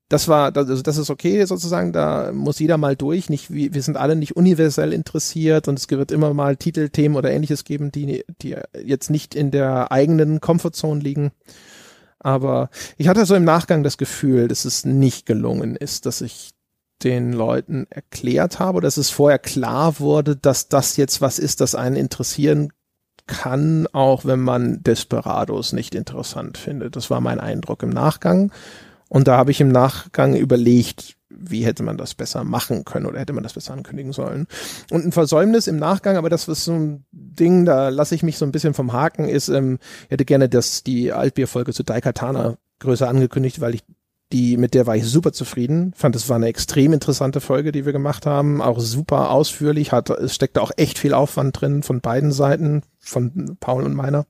das 0.10 0.30
war, 0.30 0.56
also 0.56 0.82
das 0.82 0.98
ist 0.98 1.10
okay 1.10 1.44
sozusagen, 1.46 1.92
da 1.92 2.32
muss 2.32 2.60
jeder 2.60 2.78
mal 2.78 2.96
durch. 2.96 3.30
Nicht, 3.30 3.52
wir, 3.52 3.82
sind 3.82 3.98
alle 3.98 4.16
nicht 4.16 4.38
universell 4.38 4.94
interessiert 4.94 5.68
und 5.68 5.78
es 5.78 5.90
wird 5.90 6.12
immer 6.12 6.34
mal 6.34 6.56
Titelthemen 6.56 7.18
oder 7.18 7.32
ähnliches 7.32 7.66
geben, 7.66 7.92
die, 7.92 8.24
die 8.42 8.56
jetzt 8.84 9.10
nicht 9.10 9.36
in 9.36 9.52
der 9.52 9.92
eigenen 9.92 10.40
Comfortzone 10.40 11.02
liegen. 11.02 11.32
Aber 12.20 12.70
ich 12.98 13.10
hatte 13.10 13.26
so 13.26 13.36
im 13.36 13.44
Nachgang 13.44 13.84
das 13.84 13.98
Gefühl, 13.98 14.48
dass 14.48 14.66
es 14.66 14.86
nicht 14.86 15.26
gelungen 15.26 15.76
ist, 15.76 16.06
dass 16.06 16.22
ich 16.22 16.52
den 17.04 17.34
Leuten 17.34 17.86
erklärt 17.90 18.60
habe, 18.60 18.82
dass 18.82 18.98
es 18.98 19.10
vorher 19.10 19.40
klar 19.40 20.00
wurde, 20.00 20.36
dass 20.36 20.68
das 20.68 20.98
jetzt 20.98 21.22
was 21.22 21.38
ist, 21.38 21.62
das 21.62 21.76
einen 21.76 21.96
interessieren 21.96 22.72
kann, 23.28 23.88
auch 23.92 24.26
wenn 24.26 24.40
man 24.40 24.82
Desperados 24.84 25.74
nicht 25.74 25.94
interessant 25.94 26.58
findet. 26.58 26.96
Das 26.96 27.10
war 27.10 27.22
mein 27.22 27.40
Eindruck 27.40 27.84
im 27.84 27.90
Nachgang. 27.90 28.52
Und 29.10 29.28
da 29.28 29.38
habe 29.38 29.52
ich 29.52 29.62
im 29.62 29.70
Nachgang 29.70 30.36
überlegt, 30.36 31.16
wie 31.30 31.66
hätte 31.66 31.84
man 31.84 31.98
das 31.98 32.16
besser 32.16 32.44
machen 32.44 32.86
können 32.86 33.06
oder 33.06 33.20
hätte 33.20 33.34
man 33.34 33.44
das 33.44 33.54
besser 33.54 33.74
ankündigen 33.74 34.14
sollen. 34.14 34.48
Und 34.92 35.06
ein 35.06 35.12
Versäumnis 35.12 35.68
im 35.68 35.78
Nachgang, 35.78 36.18
aber 36.18 36.30
das 36.30 36.48
ist 36.48 36.66
so 36.66 36.74
ein 36.74 37.06
Ding, 37.12 37.66
da 37.66 37.90
lasse 37.90 38.16
ich 38.16 38.24
mich 38.24 38.38
so 38.38 38.46
ein 38.46 38.52
bisschen 38.52 38.74
vom 38.74 38.94
Haken, 38.94 39.30
ist, 39.30 39.50
ähm, 39.50 39.80
ich 40.06 40.12
hätte 40.12 40.26
gerne 40.26 40.50
das, 40.50 40.84
die 40.84 41.12
Altbier-Folge 41.12 41.74
zu 41.74 41.84
Daikatana 41.84 42.58
größer 42.80 43.08
angekündigt, 43.08 43.62
weil 43.62 43.76
ich 43.76 43.84
die, 44.34 44.58
mit 44.58 44.74
der 44.74 44.86
war 44.86 44.96
ich 44.96 45.06
super 45.06 45.32
zufrieden. 45.32 45.94
Fand, 45.96 46.16
es 46.16 46.28
war 46.28 46.36
eine 46.36 46.48
extrem 46.48 46.92
interessante 46.92 47.40
Folge, 47.40 47.72
die 47.72 47.86
wir 47.86 47.94
gemacht 47.94 48.26
haben. 48.26 48.62
Auch 48.62 48.80
super 48.80 49.32
ausführlich. 49.32 49.94
Hat, 49.94 50.10
es 50.10 50.36
steckte 50.36 50.62
auch 50.62 50.72
echt 50.76 51.00
viel 51.00 51.14
Aufwand 51.14 51.62
drin 51.62 51.82
von 51.82 52.02
beiden 52.02 52.34
Seiten, 52.34 52.82
von 53.00 53.56
Paul 53.62 53.84
und 53.84 53.96
meiner 53.96 54.26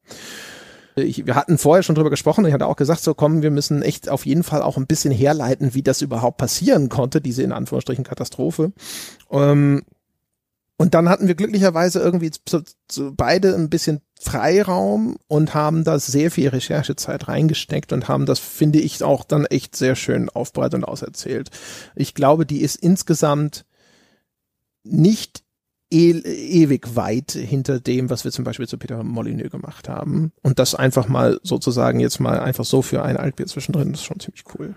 ich, 1.04 1.26
wir 1.26 1.36
hatten 1.36 1.58
vorher 1.58 1.84
schon 1.84 1.96
drüber 1.96 2.10
gesprochen, 2.10 2.46
ich 2.46 2.54
hatte 2.54 2.68
auch 2.68 2.76
gesagt, 2.76 3.02
so 3.02 3.14
komm, 3.14 3.42
wir 3.42 3.52
müssen 3.52 3.82
echt 3.82 4.10
auf 4.10 4.26
jeden 4.26 4.44
Fall 4.44 4.62
auch 4.62 4.78
ein 4.78 4.88
bisschen 4.88 5.14
herleiten, 5.14 5.74
wie 5.74 5.84
das 5.84 6.02
überhaupt 6.02 6.38
passieren 6.38 6.90
konnte, 6.90 7.22
diese 7.22 7.44
in 7.44 7.52
Anführungsstrichen 7.52 8.04
Katastrophe. 8.04 8.72
Ähm, 9.32 9.84
und 10.80 10.94
dann 10.94 11.10
hatten 11.10 11.28
wir 11.28 11.34
glücklicherweise 11.34 12.00
irgendwie 12.00 12.30
zu, 12.30 12.64
zu 12.88 13.14
beide 13.16 13.56
ein 13.56 13.70
bisschen 13.70 14.02
Freiraum 14.20 15.18
und 15.28 15.56
haben 15.56 15.84
da 15.84 15.98
sehr 15.98 16.30
viel 16.30 16.50
Recherchezeit 16.50 17.28
reingesteckt 17.28 17.94
und 17.94 18.08
haben 18.08 18.28
das, 18.28 18.40
finde 18.40 18.80
ich, 18.80 19.04
auch 19.04 19.24
dann 19.24 19.46
echt 19.46 19.76
sehr 19.76 19.96
schön 19.96 20.30
aufbereitet 20.30 20.76
und 20.76 20.86
auserzählt. 20.86 21.50
Ich 21.96 22.14
glaube, 22.14 22.46
die 22.46 22.62
ist 22.62 22.76
insgesamt 22.76 23.66
nicht 24.84 25.44
e 25.90 26.12
ewig 26.12 26.96
weit 26.96 27.32
hinter 27.32 27.80
dem, 27.80 28.10
was 28.10 28.24
wir 28.24 28.32
zum 28.32 28.44
Beispiel 28.46 28.68
zu 28.68 28.78
Peter 28.78 29.04
Molyneux 29.04 29.52
gemacht 29.52 29.88
haben. 29.90 30.32
Und 30.44 30.60
das 30.60 30.76
einfach 30.76 31.08
mal 31.08 31.40
sozusagen 31.44 32.00
jetzt 32.00 32.20
mal 32.20 32.40
einfach 32.40 32.66
so 32.66 32.82
für 32.82 33.04
ein 33.04 33.18
Altbier 33.18 33.48
zwischendrin, 33.48 33.92
das 33.92 34.02
ist 34.02 34.06
schon 34.06 34.20
ziemlich 34.20 34.44
cool. 34.58 34.76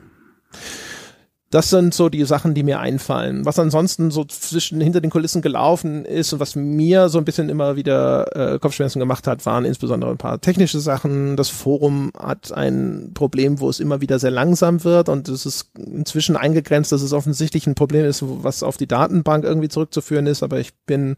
Das 1.53 1.69
sind 1.69 1.93
so 1.93 2.09
die 2.09 2.25
Sachen, 2.25 2.55
die 2.55 2.63
mir 2.63 2.79
einfallen. 2.79 3.45
Was 3.45 3.59
ansonsten 3.59 4.13
so 4.13 4.25
zwischen 4.25 4.81
hinter 4.81 5.01
den 5.01 5.11
Kulissen 5.11 5.43
gelaufen 5.43 6.05
ist 6.05 6.33
und 6.33 6.39
was 6.39 6.55
mir 6.55 7.09
so 7.09 7.19
ein 7.19 7.25
bisschen 7.25 7.49
immer 7.49 7.75
wieder 7.75 8.55
äh, 8.55 8.59
Kopfschmerzen 8.61 9.01
gemacht 9.01 9.27
hat, 9.27 9.45
waren 9.47 9.65
insbesondere 9.65 10.13
ein 10.13 10.17
paar 10.17 10.41
technische 10.41 10.79
Sachen. 10.79 11.37
Das 11.37 11.49
Forum 11.49 12.13
hat 12.17 12.53
ein 12.53 13.11
Problem, 13.15 13.59
wo 13.59 13.69
es 13.69 13.81
immer 13.81 14.01
wieder 14.01 14.21
sehr 14.21 14.31
langsam 14.31 14.85
wird 14.85 15.09
und 15.09 15.29
es 15.29 15.45
ist 15.45 15.71
inzwischen 15.77 16.37
eingegrenzt, 16.37 16.93
dass 16.93 17.03
es 17.03 17.13
offensichtlich 17.13 17.67
ein 17.67 17.75
Problem 17.75 18.07
ist, 18.07 18.23
was 18.25 18.63
auf 18.63 18.77
die 18.77 18.87
Datenbank 18.87 19.43
irgendwie 19.43 19.69
zurückzuführen 19.69 20.29
ist. 20.29 20.45
Aber 20.45 20.61
ich 20.61 20.73
bin 20.87 21.17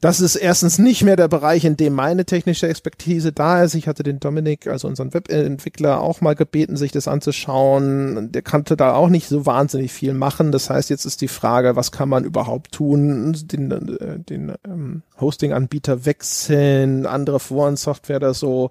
das 0.00 0.20
ist 0.20 0.36
erstens 0.36 0.78
nicht 0.78 1.02
mehr 1.02 1.16
der 1.16 1.28
Bereich, 1.28 1.64
in 1.64 1.76
dem 1.76 1.92
meine 1.92 2.24
technische 2.24 2.68
Expertise 2.68 3.32
da 3.32 3.62
ist. 3.62 3.74
Ich 3.74 3.88
hatte 3.88 4.02
den 4.02 4.20
Dominik, 4.20 4.66
also 4.66 4.86
unseren 4.86 5.12
Webentwickler, 5.12 6.00
auch 6.00 6.20
mal 6.20 6.34
gebeten, 6.34 6.76
sich 6.76 6.92
das 6.92 7.08
anzuschauen. 7.08 8.30
Der 8.30 8.42
konnte 8.42 8.76
da 8.76 8.94
auch 8.94 9.08
nicht 9.08 9.28
so 9.28 9.46
wahnsinnig 9.46 9.92
viel 9.92 10.14
machen. 10.14 10.52
Das 10.52 10.70
heißt, 10.70 10.90
jetzt 10.90 11.04
ist 11.04 11.20
die 11.20 11.28
Frage, 11.28 11.74
was 11.74 11.90
kann 11.90 12.08
man 12.08 12.24
überhaupt 12.24 12.72
tun? 12.72 13.36
Den, 13.44 13.70
äh, 13.70 14.18
den 14.20 14.54
ähm, 14.64 15.02
Hosting-Anbieter 15.20 16.06
wechseln, 16.06 17.06
andere 17.06 17.40
Forensoftware 17.40 18.16
oder 18.16 18.34
so. 18.34 18.70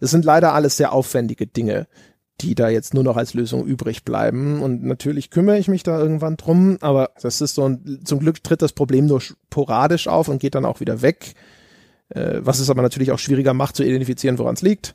Es 0.00 0.10
sind 0.10 0.24
leider 0.24 0.54
alles 0.54 0.76
sehr 0.76 0.92
aufwendige 0.92 1.46
Dinge 1.46 1.88
die 2.40 2.54
da 2.54 2.68
jetzt 2.68 2.94
nur 2.94 3.02
noch 3.02 3.16
als 3.16 3.34
Lösung 3.34 3.64
übrig 3.64 4.04
bleiben. 4.04 4.62
Und 4.62 4.84
natürlich 4.84 5.30
kümmere 5.30 5.58
ich 5.58 5.68
mich 5.68 5.82
da 5.82 5.98
irgendwann 5.98 6.36
drum, 6.36 6.78
aber 6.80 7.10
das 7.20 7.40
ist 7.40 7.54
so 7.54 7.68
ein, 7.68 8.00
zum 8.04 8.20
Glück 8.20 8.42
tritt 8.42 8.62
das 8.62 8.72
Problem 8.72 9.06
nur 9.06 9.20
sporadisch 9.20 10.08
auf 10.08 10.28
und 10.28 10.40
geht 10.40 10.54
dann 10.54 10.64
auch 10.64 10.80
wieder 10.80 11.02
weg. 11.02 11.34
Äh, 12.10 12.40
was 12.40 12.58
es 12.58 12.70
aber 12.70 12.82
natürlich 12.82 13.12
auch 13.12 13.18
schwieriger 13.18 13.54
macht 13.54 13.76
zu 13.76 13.84
identifizieren, 13.84 14.38
woran 14.38 14.54
es 14.54 14.62
liegt. 14.62 14.94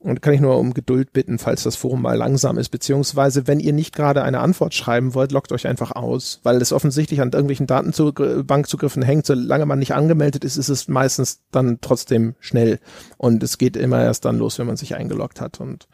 Und 0.00 0.22
kann 0.22 0.32
ich 0.32 0.40
nur 0.40 0.58
um 0.58 0.74
Geduld 0.74 1.12
bitten, 1.12 1.38
falls 1.38 1.64
das 1.64 1.74
Forum 1.74 2.02
mal 2.02 2.16
langsam 2.16 2.56
ist, 2.56 2.68
beziehungsweise 2.68 3.48
wenn 3.48 3.58
ihr 3.58 3.72
nicht 3.72 3.94
gerade 3.94 4.22
eine 4.22 4.38
Antwort 4.38 4.72
schreiben 4.74 5.12
wollt, 5.14 5.32
loggt 5.32 5.50
euch 5.50 5.66
einfach 5.66 5.90
aus, 5.90 6.38
weil 6.44 6.62
es 6.62 6.72
offensichtlich 6.72 7.20
an 7.20 7.32
irgendwelchen 7.32 7.66
Datenbankzugriffen 7.66 9.02
hängt. 9.02 9.26
Solange 9.26 9.66
man 9.66 9.80
nicht 9.80 9.94
angemeldet 9.94 10.44
ist, 10.44 10.56
ist 10.56 10.68
es 10.68 10.86
meistens 10.86 11.40
dann 11.50 11.78
trotzdem 11.80 12.36
schnell. 12.38 12.78
Und 13.16 13.42
es 13.42 13.58
geht 13.58 13.76
immer 13.76 14.00
erst 14.00 14.24
dann 14.24 14.38
los, 14.38 14.60
wenn 14.60 14.68
man 14.68 14.76
sich 14.76 14.94
eingeloggt 14.94 15.40
hat. 15.40 15.58
Und 15.58 15.88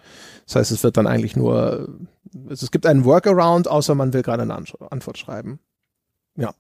das 0.47 0.57
heißt, 0.57 0.71
es 0.71 0.85
wird 0.85 0.99
dann 0.99 1.07
eigentlich 1.07 1.35
nur, 1.35 1.89
es 2.51 2.71
gibt 2.71 2.85
einen 2.85 3.07
Workaround, 3.07 3.69
außer 3.69 3.95
man 3.95 4.13
will 4.13 4.23
gerade 4.23 4.43
eine 4.43 4.55
Antwort 4.55 5.17
schreiben. 5.17 5.61
Ja 6.37 6.53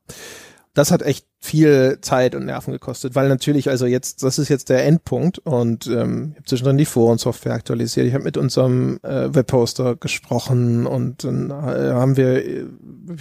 das 0.74 0.90
hat 0.90 1.02
echt 1.02 1.26
viel 1.44 1.98
Zeit 2.00 2.34
und 2.34 2.46
Nerven 2.46 2.72
gekostet, 2.72 3.14
weil 3.14 3.28
natürlich, 3.28 3.68
also 3.68 3.84
jetzt, 3.84 4.22
das 4.22 4.38
ist 4.38 4.48
jetzt 4.48 4.70
der 4.70 4.86
Endpunkt 4.86 5.38
und 5.40 5.86
ähm, 5.88 6.30
ich 6.30 6.36
habe 6.36 6.46
zwischendrin 6.46 6.78
die 6.78 6.86
Forensoftware 6.86 7.52
aktualisiert. 7.52 8.06
Ich 8.06 8.14
habe 8.14 8.24
mit 8.24 8.38
unserem 8.38 8.98
äh, 9.02 9.34
Webposter 9.34 9.94
gesprochen 9.94 10.86
und 10.86 11.22
dann 11.22 11.50
äh, 11.50 11.92
haben 11.92 12.16
wir 12.16 12.46
äh, 12.46 12.64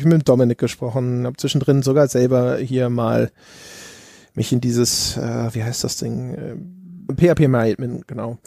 mit 0.05 0.29
Dominik 0.29 0.57
gesprochen, 0.57 1.25
habe 1.25 1.35
zwischendrin 1.35 1.83
sogar 1.83 2.07
selber 2.07 2.57
hier 2.57 2.89
mal 2.89 3.29
mich 4.35 4.53
in 4.53 4.61
dieses, 4.61 5.17
äh, 5.17 5.53
wie 5.53 5.63
heißt 5.63 5.83
das 5.83 5.97
Ding, 5.97 6.33
äh, 6.33 6.55
PHP 7.13 7.49
Management, 7.49 8.07
genau, 8.07 8.37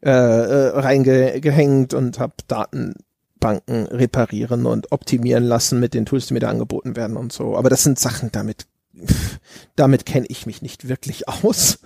äh, 0.00 0.10
äh, 0.10 0.78
reingehängt 0.78 1.92
und 1.92 2.20
habe 2.20 2.34
Daten 2.46 2.94
Banken 3.40 3.86
reparieren 3.86 4.66
und 4.66 4.92
optimieren 4.92 5.44
lassen 5.44 5.80
mit 5.80 5.94
den 5.94 6.06
Tools, 6.06 6.26
die 6.26 6.34
mir 6.34 6.40
da 6.40 6.50
angeboten 6.50 6.96
werden 6.96 7.16
und 7.16 7.32
so. 7.32 7.56
Aber 7.56 7.68
das 7.68 7.84
sind 7.84 7.98
Sachen, 7.98 8.30
damit, 8.32 8.66
damit 9.76 10.06
kenne 10.06 10.26
ich 10.28 10.46
mich 10.46 10.62
nicht 10.62 10.88
wirklich 10.88 11.28
aus. 11.28 11.78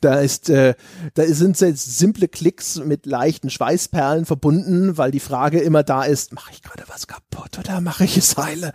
Da 0.00 0.20
ist, 0.20 0.48
äh, 0.48 0.74
da 1.12 1.24
sind 1.26 1.60
jetzt 1.60 1.98
simple 1.98 2.26
Klicks 2.26 2.76
mit 2.76 3.04
leichten 3.04 3.50
Schweißperlen 3.50 4.24
verbunden, 4.24 4.96
weil 4.96 5.10
die 5.10 5.20
Frage 5.20 5.60
immer 5.60 5.82
da 5.82 6.04
ist, 6.04 6.32
mache 6.32 6.52
ich 6.52 6.62
gerade 6.62 6.84
was 6.88 7.06
kaputt 7.06 7.58
oder 7.58 7.82
mache 7.82 8.04
ich 8.04 8.16
es 8.16 8.38
heile? 8.38 8.72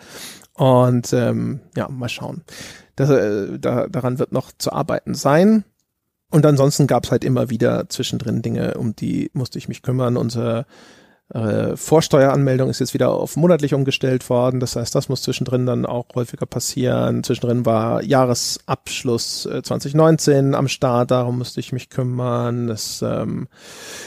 Und 0.54 1.12
ähm, 1.14 1.62
ja, 1.76 1.90
mal 1.90 2.10
schauen. 2.10 2.44
Das, 2.96 3.10
äh, 3.10 3.58
da, 3.58 3.88
daran 3.88 4.20
wird 4.20 4.32
noch 4.32 4.52
zu 4.56 4.72
arbeiten 4.72 5.16
sein. 5.16 5.64
Und 6.30 6.46
ansonsten 6.46 6.86
gab 6.86 7.06
es 7.06 7.12
halt 7.12 7.24
immer 7.24 7.50
wieder 7.50 7.90
zwischendrin 7.90 8.44
Dinge, 8.44 8.76
um 8.76 8.96
die 8.96 9.32
musste 9.34 9.58
ich 9.58 9.68
mich 9.68 9.82
kümmern. 9.82 10.16
Unser 10.16 10.60
Äh, 10.60 10.64
Vorsteueranmeldung 11.76 12.70
ist 12.70 12.80
jetzt 12.80 12.94
wieder 12.94 13.10
auf 13.10 13.36
monatlich 13.36 13.74
umgestellt 13.74 14.30
worden. 14.30 14.60
Das 14.60 14.76
heißt, 14.76 14.94
das 14.94 15.10
muss 15.10 15.24
zwischendrin 15.24 15.66
dann 15.66 15.86
auch 15.86 16.06
häufiger 16.14 16.46
passieren. 16.46 17.24
Zwischendrin 17.24 17.66
war 17.66 18.04
Jahresabschluss 18.04 19.48
äh, 19.48 19.64
2019 19.64 20.54
am 20.54 20.68
Start, 20.68 21.10
darum 21.10 21.40
musste 21.40 21.60
ich 21.60 21.74
mich 21.74 21.90
kümmern. 21.90 22.70
Es 22.70 23.02
ähm, 23.02 23.48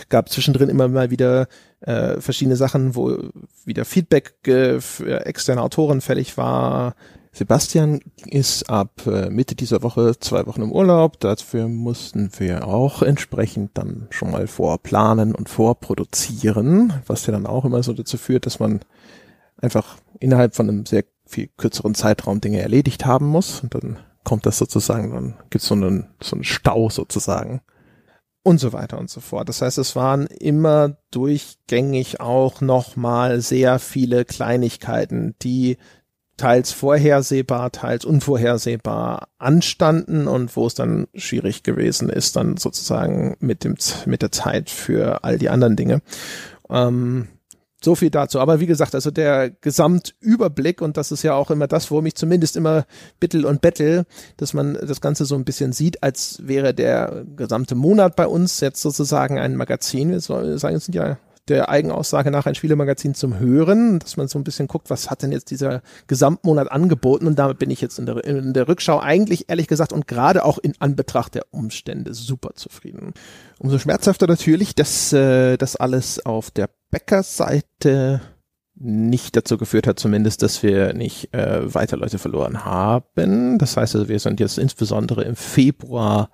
gab 0.09 0.29
zwischendrin 0.29 0.69
immer 0.69 0.87
mal 0.87 1.11
wieder 1.11 1.49
äh, 1.81 2.21
verschiedene 2.21 2.57
Sachen, 2.57 2.95
wo 2.95 3.19
wieder 3.65 3.85
Feedback 3.85 4.35
äh, 4.47 4.81
für 4.81 5.27
externe 5.27 5.63
Autoren 5.63 6.01
fällig 6.01 6.37
war. 6.37 6.95
Sebastian 7.37 8.01
ist 8.25 8.71
ab 8.71 9.07
äh, 9.07 9.29
Mitte 9.29 9.55
dieser 9.55 9.83
Woche 9.83 10.19
zwei 10.19 10.47
Wochen 10.47 10.63
im 10.63 10.73
Urlaub. 10.73 11.21
Dafür 11.21 11.69
mussten 11.69 12.31
wir 12.39 12.67
auch 12.67 13.03
entsprechend 13.03 13.77
dann 13.77 14.07
schon 14.09 14.31
mal 14.31 14.47
vorplanen 14.47 15.35
und 15.35 15.51
vorproduzieren, 15.51 16.95
was 17.07 17.27
ja 17.27 17.33
dann 17.33 17.45
auch 17.45 17.67
immer 17.67 17.83
so 17.83 17.93
dazu 17.93 18.17
führt, 18.17 18.47
dass 18.47 18.59
man 18.59 18.81
einfach 19.59 19.99
innerhalb 20.19 20.55
von 20.55 20.71
einem 20.71 20.87
sehr 20.87 21.05
viel 21.27 21.51
kürzeren 21.59 21.95
Zeitraum 21.95 22.41
Dinge 22.41 22.63
erledigt 22.63 23.05
haben 23.05 23.27
muss. 23.27 23.61
Und 23.61 23.75
dann 23.75 23.99
kommt 24.25 24.47
das 24.47 24.57
sozusagen, 24.57 25.13
dann 25.13 25.35
gibt 25.51 25.63
es 25.63 25.69
so 25.69 25.75
einen, 25.75 26.07
so 26.23 26.37
einen 26.37 26.45
Stau 26.45 26.89
sozusagen. 26.89 27.61
Und 28.45 28.61
so 28.61 28.73
weiter 28.73 28.97
und 28.99 29.11
so 29.11 29.21
fort. 29.21 29.51
Das 29.51 29.61
heißt, 29.61 29.77
es 29.77 29.95
waren 29.95 30.27
immer 30.27 30.97
durchgängig 31.11 32.19
auch 32.19 32.63
nochmal 32.63 33.43
sehr 33.43 33.79
viele 33.79 34.25
Kleinigkeiten, 34.25 35.35
die 35.43 35.77
teils 36.37 36.73
vorhersehbar, 36.73 37.73
teils 37.73 38.05
unvorhersehbar 38.05 39.29
anstanden 39.39 40.29
und 40.29 40.55
wo 40.57 40.67
es 40.67 40.75
dann 40.75 41.07
schwierig 41.15 41.63
gewesen 41.63 42.09
ist, 42.09 42.37
dann 42.37 42.57
sozusagen 42.57 43.37
mit 43.41 43.65
dem 43.65 43.77
mit 44.05 44.23
der 44.23 44.33
Zeit 44.33 44.71
für 44.71 45.25
all 45.25 45.39
die 45.39 45.49
anderen 45.49 45.77
Dinge. 45.77 46.03
Ähm, 46.69 47.29
so 47.83 47.95
viel 47.95 48.11
dazu. 48.11 48.41
Aber 48.41 48.59
wie 48.61 48.67
gesagt, 48.67 48.95
also 48.95 49.11
der 49.11 49.51
Gesamtüberblick, 49.51 50.83
und 50.83 50.97
das 50.97 51.13
ist 51.13 51.23
ja 51.23 51.35
auch 51.35 51.51
immer 51.51 51.67
das, 51.67 51.91
wo 51.91 52.01
mich 52.01 52.17
zumindest 52.17 52.57
immer 52.57 52.85
bittel 53.21 53.45
und 53.45 53.61
bettel, 53.61 54.07
dass 54.39 54.55
man 54.55 54.75
das 54.75 55.01
Ganze 55.01 55.25
so 55.25 55.35
ein 55.37 55.45
bisschen 55.45 55.73
sieht, 55.73 56.03
als 56.03 56.41
wäre 56.43 56.75
der 56.75 57.25
gesamte 57.37 57.75
Monat 57.75 58.17
bei 58.17 58.27
uns 58.27 58.61
jetzt 58.61 58.81
sozusagen 58.83 59.39
ein 59.39 59.57
Magazin. 59.57 60.11
Wir 60.11 60.21
sagen, 60.21 60.49
es 60.49 60.85
sind 60.85 60.95
ja 60.95 61.19
der 61.49 61.69
Eigenaussage 61.69 62.31
nach 62.31 62.47
ein 62.47 62.55
Spielemagazin 62.55 63.15
zum 63.15 63.39
Hören, 63.39 63.99
dass 63.99 64.17
man 64.17 64.29
so 64.29 64.39
ein 64.39 64.45
bisschen 64.45 64.69
guckt, 64.69 64.91
was 64.91 65.11
hat 65.11 65.23
denn 65.23 65.33
jetzt 65.33 65.51
dieser 65.51 65.83
Gesamtmonat 66.07 66.71
angeboten 66.71 67.27
und 67.27 67.39
damit 67.39 67.59
bin 67.59 67.71
ich 67.71 67.81
jetzt 67.81 67.99
in 67.99 68.07
der, 68.07 68.25
in 68.25 68.53
der 68.53 68.69
Rückschau 68.69 68.99
eigentlich 68.99 69.49
ehrlich 69.49 69.69
gesagt 69.69 69.93
und 69.93 70.07
gerade 70.07 70.45
auch 70.45 70.59
in 70.59 70.75
Anbetracht 70.79 71.35
der 71.35 71.47
Umstände 71.51 72.15
super 72.15 72.55
zufrieden. 72.55 73.15
Umso 73.59 73.79
schmerzhafter 73.79 74.27
natürlich, 74.27 74.75
dass 74.75 75.13
äh, 75.13 75.57
das 75.57 75.77
alles 75.77 76.25
auf 76.25 76.51
der 76.51 76.69
Bäckerseite 76.91 78.21
nicht 78.79 79.37
dazu 79.37 79.57
geführt 79.57 79.87
hat, 79.87 79.99
zumindest, 79.99 80.43
dass 80.43 80.63
wir 80.63 80.93
nicht 80.93 81.33
äh, 81.33 81.75
weiter 81.75 81.97
Leute 81.97 82.19
verloren 82.19 82.65
haben. 82.65 83.59
Das 83.59 83.77
heißt, 83.77 83.95
also, 83.95 84.09
wir 84.09 84.19
sind 84.19 84.39
jetzt 84.39 84.59
insbesondere 84.59 85.25
im 85.25 85.35
Februar 85.35 86.31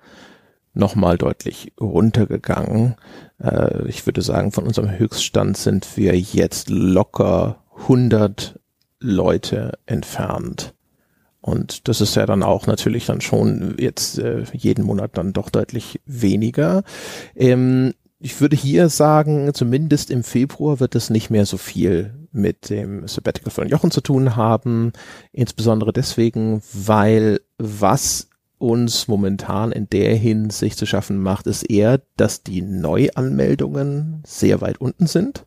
nochmal 0.73 1.17
deutlich 1.17 1.73
runtergegangen. 1.79 2.95
Äh, 3.39 3.87
ich 3.87 4.05
würde 4.05 4.21
sagen, 4.21 4.51
von 4.51 4.65
unserem 4.65 4.97
Höchststand 4.97 5.57
sind 5.57 5.97
wir 5.97 6.17
jetzt 6.17 6.69
locker 6.69 7.63
100 7.81 8.59
Leute 8.99 9.73
entfernt. 9.85 10.73
Und 11.41 11.89
das 11.89 11.99
ist 11.99 12.15
ja 12.15 12.25
dann 12.25 12.41
auch 12.41 12.67
natürlich 12.67 13.05
dann 13.05 13.19
schon 13.19 13.75
jetzt 13.77 14.17
äh, 14.17 14.43
jeden 14.53 14.85
Monat 14.85 15.17
dann 15.17 15.33
doch 15.33 15.49
deutlich 15.49 15.99
weniger. 16.05 16.83
Ähm, 17.35 17.93
ich 18.19 18.39
würde 18.39 18.55
hier 18.55 18.87
sagen, 18.87 19.53
zumindest 19.53 20.09
im 20.09 20.23
Februar 20.23 20.79
wird 20.79 20.95
es 20.95 21.09
nicht 21.09 21.29
mehr 21.29 21.45
so 21.45 21.57
viel 21.57 22.13
mit 22.31 22.69
dem 22.69 23.05
Sabbatical 23.05 23.51
von 23.51 23.67
Jochen 23.67 23.91
zu 23.91 23.99
tun 23.99 24.37
haben. 24.37 24.93
Insbesondere 25.33 25.91
deswegen, 25.91 26.61
weil 26.71 27.41
was 27.57 28.29
uns 28.63 29.09
momentan 29.09 29.73
in 29.73 29.89
der 29.89 30.15
Hinsicht 30.15 30.77
zu 30.77 30.85
schaffen 30.85 31.19
macht, 31.19 31.47
ist 31.47 31.63
eher, 31.63 32.01
dass 32.15 32.43
die 32.43 32.61
Neuanmeldungen 32.61 34.23
sehr 34.25 34.61
weit 34.61 34.79
unten 34.79 35.05
sind 35.05 35.45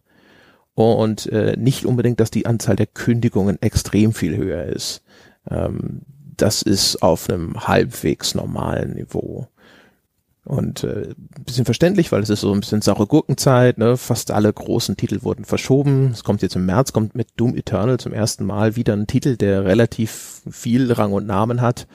und 0.75 1.27
äh, 1.33 1.57
nicht 1.57 1.87
unbedingt, 1.87 2.21
dass 2.21 2.31
die 2.31 2.45
Anzahl 2.45 2.77
der 2.77 2.87
Kündigungen 2.87 3.61
extrem 3.63 4.13
viel 4.13 4.37
höher 4.37 4.65
ist. 4.65 5.03
Ähm, 5.51 6.03
das 6.37 6.61
ist 6.61 7.03
auf 7.03 7.31
einem 7.31 7.67
halbwegs 7.67 8.35
normalen 8.35 8.93
Niveau. 8.93 9.49
Und 10.45 10.85
äh, 10.85 11.15
bisschen 11.45 11.65
verständlich, 11.65 12.13
weil 12.13 12.23
es 12.23 12.31
ist 12.31 12.43
so 12.43 12.53
ein 12.53 12.61
bisschen 12.61 12.83
saure 12.83 13.07
Gurkenzeit, 13.07 13.79
ne? 13.79 13.97
Fast 13.97 14.31
alle 14.31 14.53
großen 14.53 14.97
Titel 14.97 15.23
wurden 15.23 15.45
verschoben. 15.45 16.11
Es 16.13 16.23
kommt 16.23 16.43
jetzt 16.43 16.55
im 16.55 16.67
März, 16.67 16.93
kommt 16.93 17.15
mit 17.15 17.29
Doom 17.37 17.57
Eternal 17.57 17.99
zum 17.99 18.13
ersten 18.13 18.45
Mal 18.45 18.77
wieder 18.77 18.93
ein 18.93 19.07
Titel, 19.07 19.37
der 19.37 19.65
relativ 19.65 20.43
viel 20.49 20.93
Rang 20.93 21.13
und 21.15 21.27
Namen 21.27 21.63
hat. 21.63 21.89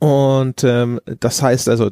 Und 0.00 0.64
ähm, 0.64 1.00
das 1.20 1.42
heißt 1.42 1.68
also, 1.68 1.90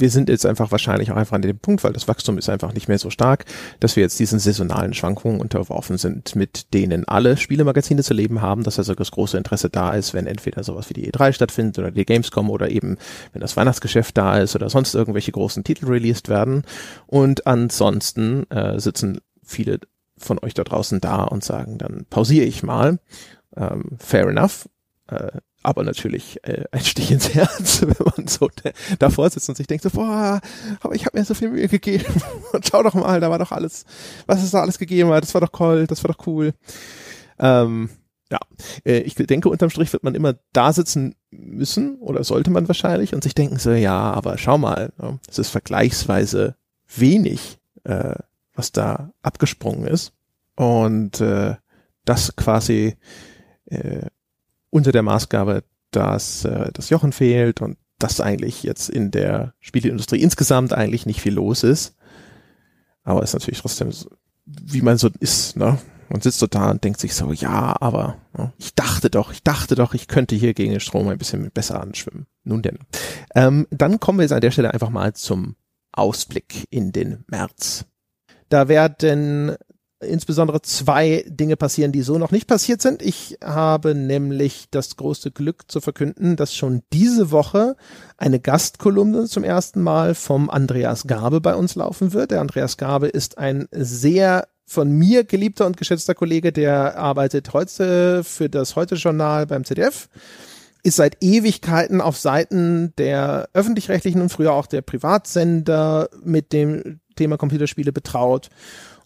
wir 0.00 0.10
sind 0.10 0.30
jetzt 0.30 0.46
einfach 0.46 0.70
wahrscheinlich 0.70 1.12
auch 1.12 1.16
einfach 1.16 1.34
an 1.34 1.42
dem 1.42 1.58
Punkt, 1.58 1.84
weil 1.84 1.92
das 1.92 2.08
Wachstum 2.08 2.38
ist 2.38 2.48
einfach 2.48 2.72
nicht 2.72 2.88
mehr 2.88 2.98
so 2.98 3.10
stark, 3.10 3.44
dass 3.80 3.96
wir 3.96 4.02
jetzt 4.02 4.18
diesen 4.18 4.38
saisonalen 4.38 4.94
Schwankungen 4.94 5.40
unterworfen 5.40 5.98
sind, 5.98 6.34
mit 6.34 6.72
denen 6.72 7.06
alle 7.06 7.36
Spielemagazine 7.36 8.02
zu 8.02 8.14
leben 8.14 8.40
haben, 8.40 8.64
dass 8.64 8.78
also 8.78 8.94
das 8.94 9.10
große 9.10 9.36
Interesse 9.36 9.68
da 9.68 9.90
ist, 9.90 10.14
wenn 10.14 10.26
entweder 10.26 10.64
sowas 10.64 10.88
wie 10.88 10.94
die 10.94 11.12
E3 11.12 11.34
stattfindet 11.34 11.78
oder 11.78 11.90
die 11.90 12.06
Gamescom 12.06 12.48
oder 12.48 12.70
eben 12.70 12.96
wenn 13.32 13.42
das 13.42 13.56
Weihnachtsgeschäft 13.56 14.16
da 14.16 14.38
ist 14.38 14.56
oder 14.56 14.70
sonst 14.70 14.94
irgendwelche 14.94 15.32
großen 15.32 15.64
Titel 15.64 15.86
released 15.86 16.30
werden. 16.30 16.64
Und 17.06 17.46
ansonsten 17.46 18.50
äh, 18.50 18.80
sitzen 18.80 19.20
viele 19.44 19.80
von 20.16 20.38
euch 20.38 20.54
da 20.54 20.64
draußen 20.64 21.00
da 21.00 21.24
und 21.24 21.44
sagen, 21.44 21.78
dann 21.78 22.06
pausiere 22.08 22.46
ich 22.46 22.62
mal. 22.62 22.98
Ähm, 23.54 23.98
fair 23.98 24.28
enough. 24.28 24.68
Äh, 25.08 25.40
aber 25.62 25.82
natürlich 25.84 26.38
äh, 26.42 26.64
ein 26.70 26.84
Stich 26.84 27.10
ins 27.10 27.34
Herz, 27.34 27.82
wenn 27.86 28.06
man 28.16 28.26
so 28.26 28.50
davor 28.98 29.28
sitzt 29.30 29.48
und 29.48 29.56
sich 29.56 29.66
denkt 29.66 29.84
so, 29.84 29.90
boah, 29.90 30.40
aber 30.80 30.94
ich 30.94 31.06
habe 31.06 31.18
mir 31.18 31.24
so 31.24 31.34
viel 31.34 31.50
Mühe 31.50 31.68
gegeben 31.68 32.22
und 32.52 32.66
schau 32.70 32.82
doch 32.82 32.94
mal, 32.94 33.20
da 33.20 33.30
war 33.30 33.38
doch 33.38 33.52
alles, 33.52 33.84
was 34.26 34.42
es 34.42 34.50
da 34.50 34.60
alles 34.60 34.78
gegeben 34.78 35.10
hat, 35.10 35.22
das 35.22 35.34
war 35.34 35.40
doch 35.40 35.50
toll, 35.50 35.86
das 35.86 36.02
war 36.02 36.12
doch 36.12 36.26
cool. 36.26 36.54
Ähm, 37.38 37.90
ja, 38.30 38.38
äh, 38.84 39.00
ich 39.00 39.14
denke, 39.14 39.48
unterm 39.48 39.70
Strich 39.70 39.92
wird 39.92 40.04
man 40.04 40.14
immer 40.14 40.36
da 40.52 40.72
sitzen 40.72 41.16
müssen 41.30 41.96
oder 41.96 42.24
sollte 42.24 42.50
man 42.50 42.68
wahrscheinlich 42.68 43.14
und 43.14 43.22
sich 43.22 43.34
denken 43.34 43.58
so, 43.58 43.72
ja, 43.72 43.98
aber 43.98 44.38
schau 44.38 44.56
mal, 44.56 44.92
ne, 44.98 45.18
es 45.28 45.38
ist 45.38 45.50
vergleichsweise 45.50 46.56
wenig, 46.96 47.58
äh, 47.84 48.14
was 48.54 48.72
da 48.72 49.12
abgesprungen 49.22 49.86
ist 49.86 50.12
und 50.56 51.20
äh, 51.20 51.56
das 52.04 52.36
quasi 52.36 52.96
äh, 53.66 54.06
unter 54.70 54.92
der 54.92 55.02
Maßgabe, 55.02 55.64
dass 55.90 56.44
äh, 56.44 56.70
das 56.72 56.90
Jochen 56.90 57.12
fehlt 57.12 57.60
und 57.60 57.76
dass 57.98 58.20
eigentlich 58.20 58.62
jetzt 58.62 58.88
in 58.88 59.10
der 59.10 59.54
Spieleindustrie 59.60 60.20
insgesamt 60.20 60.72
eigentlich 60.72 61.06
nicht 61.06 61.20
viel 61.20 61.34
los 61.34 61.62
ist. 61.62 61.96
Aber 63.02 63.22
es 63.22 63.30
ist 63.30 63.34
natürlich 63.34 63.60
trotzdem, 63.60 63.92
so, 63.92 64.08
wie 64.44 64.82
man 64.82 64.98
so 64.98 65.10
ist, 65.20 65.56
ne? 65.56 65.78
Man 66.08 66.20
sitzt 66.20 66.40
so 66.40 66.48
da 66.48 66.72
und 66.72 66.82
denkt 66.82 66.98
sich 66.98 67.14
so, 67.14 67.32
ja, 67.32 67.76
aber 67.80 68.16
ne, 68.36 68.52
ich 68.58 68.74
dachte 68.74 69.10
doch, 69.10 69.30
ich 69.30 69.44
dachte 69.44 69.76
doch, 69.76 69.94
ich 69.94 70.08
könnte 70.08 70.34
hier 70.34 70.54
gegen 70.54 70.72
den 70.72 70.80
Strom 70.80 71.06
ein 71.06 71.18
bisschen 71.18 71.52
besser 71.52 71.80
anschwimmen. 71.80 72.26
Nun 72.42 72.62
denn. 72.62 72.78
Ähm, 73.36 73.68
dann 73.70 74.00
kommen 74.00 74.18
wir 74.18 74.24
jetzt 74.24 74.32
an 74.32 74.40
der 74.40 74.50
Stelle 74.50 74.74
einfach 74.74 74.90
mal 74.90 75.12
zum 75.14 75.54
Ausblick 75.92 76.66
in 76.70 76.90
den 76.90 77.24
März. 77.28 77.84
Da 78.48 78.66
werden 78.66 79.56
insbesondere 80.00 80.62
zwei 80.62 81.24
Dinge 81.28 81.56
passieren, 81.56 81.92
die 81.92 82.02
so 82.02 82.18
noch 82.18 82.30
nicht 82.30 82.46
passiert 82.46 82.80
sind. 82.80 83.02
Ich 83.02 83.38
habe 83.44 83.94
nämlich 83.94 84.68
das 84.70 84.96
große 84.96 85.30
Glück 85.30 85.70
zu 85.70 85.80
verkünden, 85.80 86.36
dass 86.36 86.54
schon 86.54 86.82
diese 86.92 87.30
Woche 87.30 87.76
eine 88.16 88.40
Gastkolumne 88.40 89.26
zum 89.26 89.44
ersten 89.44 89.82
Mal 89.82 90.14
vom 90.14 90.48
Andreas 90.48 91.06
Gabe 91.06 91.40
bei 91.40 91.54
uns 91.54 91.74
laufen 91.74 92.12
wird. 92.12 92.30
Der 92.30 92.40
Andreas 92.40 92.76
Gabe 92.76 93.08
ist 93.08 93.38
ein 93.38 93.68
sehr 93.72 94.48
von 94.66 94.90
mir 94.90 95.24
geliebter 95.24 95.66
und 95.66 95.76
geschätzter 95.76 96.14
Kollege, 96.14 96.52
der 96.52 96.96
arbeitet 96.96 97.52
heute 97.52 98.22
für 98.22 98.48
das 98.48 98.76
Heute-Journal 98.76 99.46
beim 99.46 99.64
ZDF 99.64 100.08
ist 100.82 100.96
seit 100.96 101.22
Ewigkeiten 101.22 102.00
auf 102.00 102.16
Seiten 102.16 102.94
der 102.96 103.48
öffentlich-rechtlichen 103.52 104.22
und 104.22 104.30
früher 104.30 104.52
auch 104.52 104.66
der 104.66 104.80
Privatsender 104.80 106.08
mit 106.22 106.52
dem 106.52 107.00
Thema 107.16 107.36
Computerspiele 107.36 107.92
betraut 107.92 108.48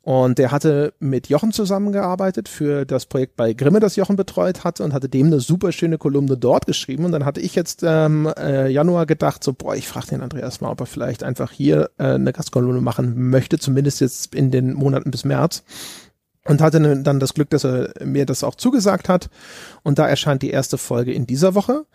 und 0.05 0.37
der 0.37 0.53
hatte 0.53 0.93
mit 0.99 1.31
Jochen 1.31 1.51
zusammengearbeitet 1.51 2.51
für 2.51 2.85
das 2.85 3.07
Projekt 3.07 3.37
bei 3.37 3.55
Grimme, 3.55 3.81
das 3.81 3.97
Jochen 3.97 4.17
betreut 4.17 4.63
hatte 4.63 4.85
und 4.85 4.93
hatte 4.93 5.09
dem 5.09 5.29
eine 5.29 5.41
super 5.41 5.73
schöne 5.73 5.97
Kolumne 5.97 6.37
dort 6.37 6.67
geschrieben. 6.67 7.07
Und 7.07 7.13
dann 7.13 7.25
hatte 7.25 7.41
ich 7.41 7.55
jetzt 7.55 7.83
ähm, 7.83 8.31
äh, 8.37 8.69
Januar 8.69 9.07
gedacht, 9.07 9.43
so, 9.43 9.55
boah, 9.55 9.75
ich 9.75 9.89
frage 9.89 10.09
den 10.09 10.21
Andreas 10.21 10.61
mal, 10.61 10.69
ob 10.69 10.81
er 10.81 10.87
vielleicht 10.87 11.23
einfach 11.23 11.51
hier 11.51 11.89
äh, 11.97 12.05
eine 12.05 12.35
Gastkolumne 12.35 12.83
machen 12.83 13.31
möchte, 13.31 13.59
zumindest 13.59 14.03
jetzt 14.03 14.35
in 14.35 14.51
den 14.51 14.75
Monaten 14.75 15.11
bis 15.11 15.25
März. 15.25 15.65
Und 16.47 16.61
hatte 16.61 16.99
dann 17.03 17.19
das 17.19 17.33
Glück, 17.33 17.49
dass 17.49 17.65
er 17.65 17.95
mir 18.05 18.27
das 18.27 18.45
auch 18.45 18.57
zugesagt 18.57 19.09
hat. 19.09 19.31
Und 19.85 19.99
da 19.99 20.07
erscheint 20.07 20.43
die 20.43 20.51
erste 20.51 20.77
Folge 20.77 21.15
in 21.15 21.27
dieser 21.27 21.55
Woche. 21.55 21.87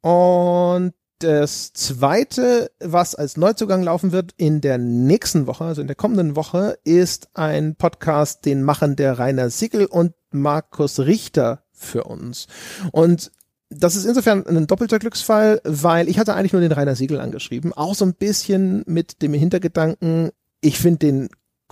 Und 0.00 0.94
das 1.20 1.72
zweite, 1.72 2.70
was 2.80 3.14
als 3.14 3.36
Neuzugang 3.36 3.82
laufen 3.82 4.12
wird 4.12 4.34
in 4.36 4.60
der 4.60 4.78
nächsten 4.78 5.46
Woche, 5.46 5.64
also 5.64 5.80
in 5.80 5.86
der 5.86 5.96
kommenden 5.96 6.36
Woche, 6.36 6.78
ist 6.84 7.28
ein 7.34 7.76
Podcast, 7.76 8.44
den 8.44 8.62
machen 8.62 8.96
der 8.96 9.18
Rainer 9.18 9.50
Siegel 9.50 9.86
und 9.86 10.14
Markus 10.30 10.98
Richter 11.00 11.62
für 11.72 12.04
uns. 12.04 12.46
Und 12.92 13.30
das 13.68 13.96
ist 13.96 14.04
insofern 14.04 14.46
ein 14.46 14.66
doppelter 14.66 14.98
Glücksfall, 14.98 15.60
weil 15.64 16.08
ich 16.08 16.18
hatte 16.18 16.34
eigentlich 16.34 16.52
nur 16.52 16.62
den 16.62 16.72
Rainer 16.72 16.96
Siegel 16.96 17.20
angeschrieben, 17.20 17.72
auch 17.72 17.94
so 17.94 18.04
ein 18.04 18.14
bisschen 18.14 18.82
mit 18.86 19.22
dem 19.22 19.32
Hintergedanken, 19.32 20.30
ich 20.60 20.78
finde 20.78 20.98
den 20.98 21.28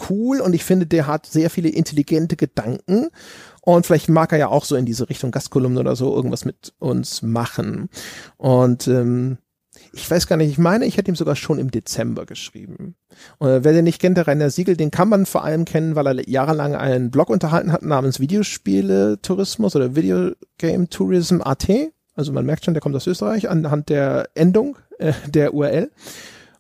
cool 0.08 0.40
und 0.40 0.54
ich 0.54 0.64
finde, 0.64 0.86
der 0.86 1.06
hat 1.06 1.26
sehr 1.26 1.50
viele 1.50 1.68
intelligente 1.68 2.36
Gedanken 2.36 3.08
und 3.62 3.86
vielleicht 3.86 4.08
mag 4.08 4.32
er 4.32 4.38
ja 4.38 4.48
auch 4.48 4.64
so 4.64 4.76
in 4.76 4.86
diese 4.86 5.08
Richtung 5.08 5.30
Gastkolumne 5.30 5.80
oder 5.80 5.96
so 5.96 6.14
irgendwas 6.14 6.44
mit 6.44 6.72
uns 6.78 7.22
machen. 7.22 7.90
Und 8.36 8.88
ähm, 8.88 9.38
ich 9.92 10.10
weiß 10.10 10.26
gar 10.26 10.36
nicht, 10.36 10.50
ich 10.50 10.58
meine, 10.58 10.86
ich 10.86 10.96
hätte 10.96 11.10
ihm 11.10 11.16
sogar 11.16 11.36
schon 11.36 11.58
im 11.58 11.70
Dezember 11.70 12.26
geschrieben. 12.26 12.94
Und 13.38 13.64
wer 13.64 13.72
den 13.72 13.84
nicht 13.84 14.00
kennt, 14.00 14.16
der 14.16 14.26
Rainer 14.26 14.50
Siegel, 14.50 14.76
den 14.76 14.90
kann 14.90 15.08
man 15.08 15.26
vor 15.26 15.44
allem 15.44 15.64
kennen, 15.64 15.96
weil 15.96 16.06
er 16.06 16.28
jahrelang 16.28 16.74
einen 16.74 17.10
Blog 17.10 17.30
unterhalten 17.30 17.72
hat 17.72 17.82
namens 17.82 18.20
Videospiele 18.20 19.20
Tourismus 19.22 19.76
oder 19.76 19.94
Videogame 19.94 20.88
Tourism 20.88 21.40
AT. 21.42 21.68
Also 22.14 22.32
man 22.32 22.46
merkt 22.46 22.64
schon, 22.64 22.74
der 22.74 22.80
kommt 22.80 22.96
aus 22.96 23.06
Österreich 23.06 23.48
anhand 23.48 23.88
der 23.88 24.30
Endung 24.34 24.76
äh, 24.98 25.12
der 25.26 25.54
URL. 25.54 25.90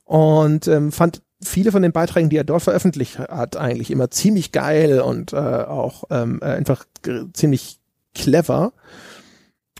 Und 0.04 0.68
ähm, 0.68 0.92
fand 0.92 1.22
viele 1.42 1.72
von 1.72 1.82
den 1.82 1.92
Beiträgen, 1.92 2.30
die 2.30 2.36
er 2.36 2.44
dort 2.44 2.62
veröffentlicht 2.62 3.18
hat, 3.18 3.56
eigentlich 3.56 3.90
immer 3.90 4.10
ziemlich 4.10 4.52
geil 4.52 5.00
und 5.00 5.32
äh, 5.32 5.36
auch 5.36 6.04
ähm, 6.10 6.40
äh, 6.42 6.46
einfach 6.46 6.84
ziemlich 7.32 7.78
clever. 8.14 8.72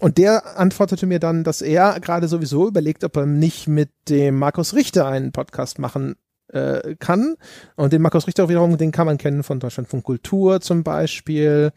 Und 0.01 0.19
der 0.19 0.59
antwortete 0.59 1.07
mir 1.07 1.19
dann, 1.19 1.43
dass 1.43 1.61
er 1.61 1.99
gerade 2.01 2.29
sowieso 2.29 2.69
überlegt, 2.69 3.03
ob 3.03 3.17
er 3.17 3.27
nicht 3.27 3.67
mit 3.67 3.91
dem 4.09 4.37
Markus 4.39 4.75
Richter 4.75 5.07
einen 5.09 5.33
Podcast 5.33 5.81
machen 5.81 6.15
äh, 6.53 6.95
kann. 7.01 7.35
Und 7.75 7.93
den 7.93 8.03
Markus 8.03 8.27
Richter 8.29 8.49
wiederum, 8.49 8.79
den 8.79 8.93
kann 8.93 9.07
man 9.07 9.19
kennen 9.19 9.43
von 9.43 9.59
Deutschland 9.59 9.89
von 9.89 10.05
Kultur 10.05 10.61
zum 10.61 10.85
Beispiel. 10.85 11.73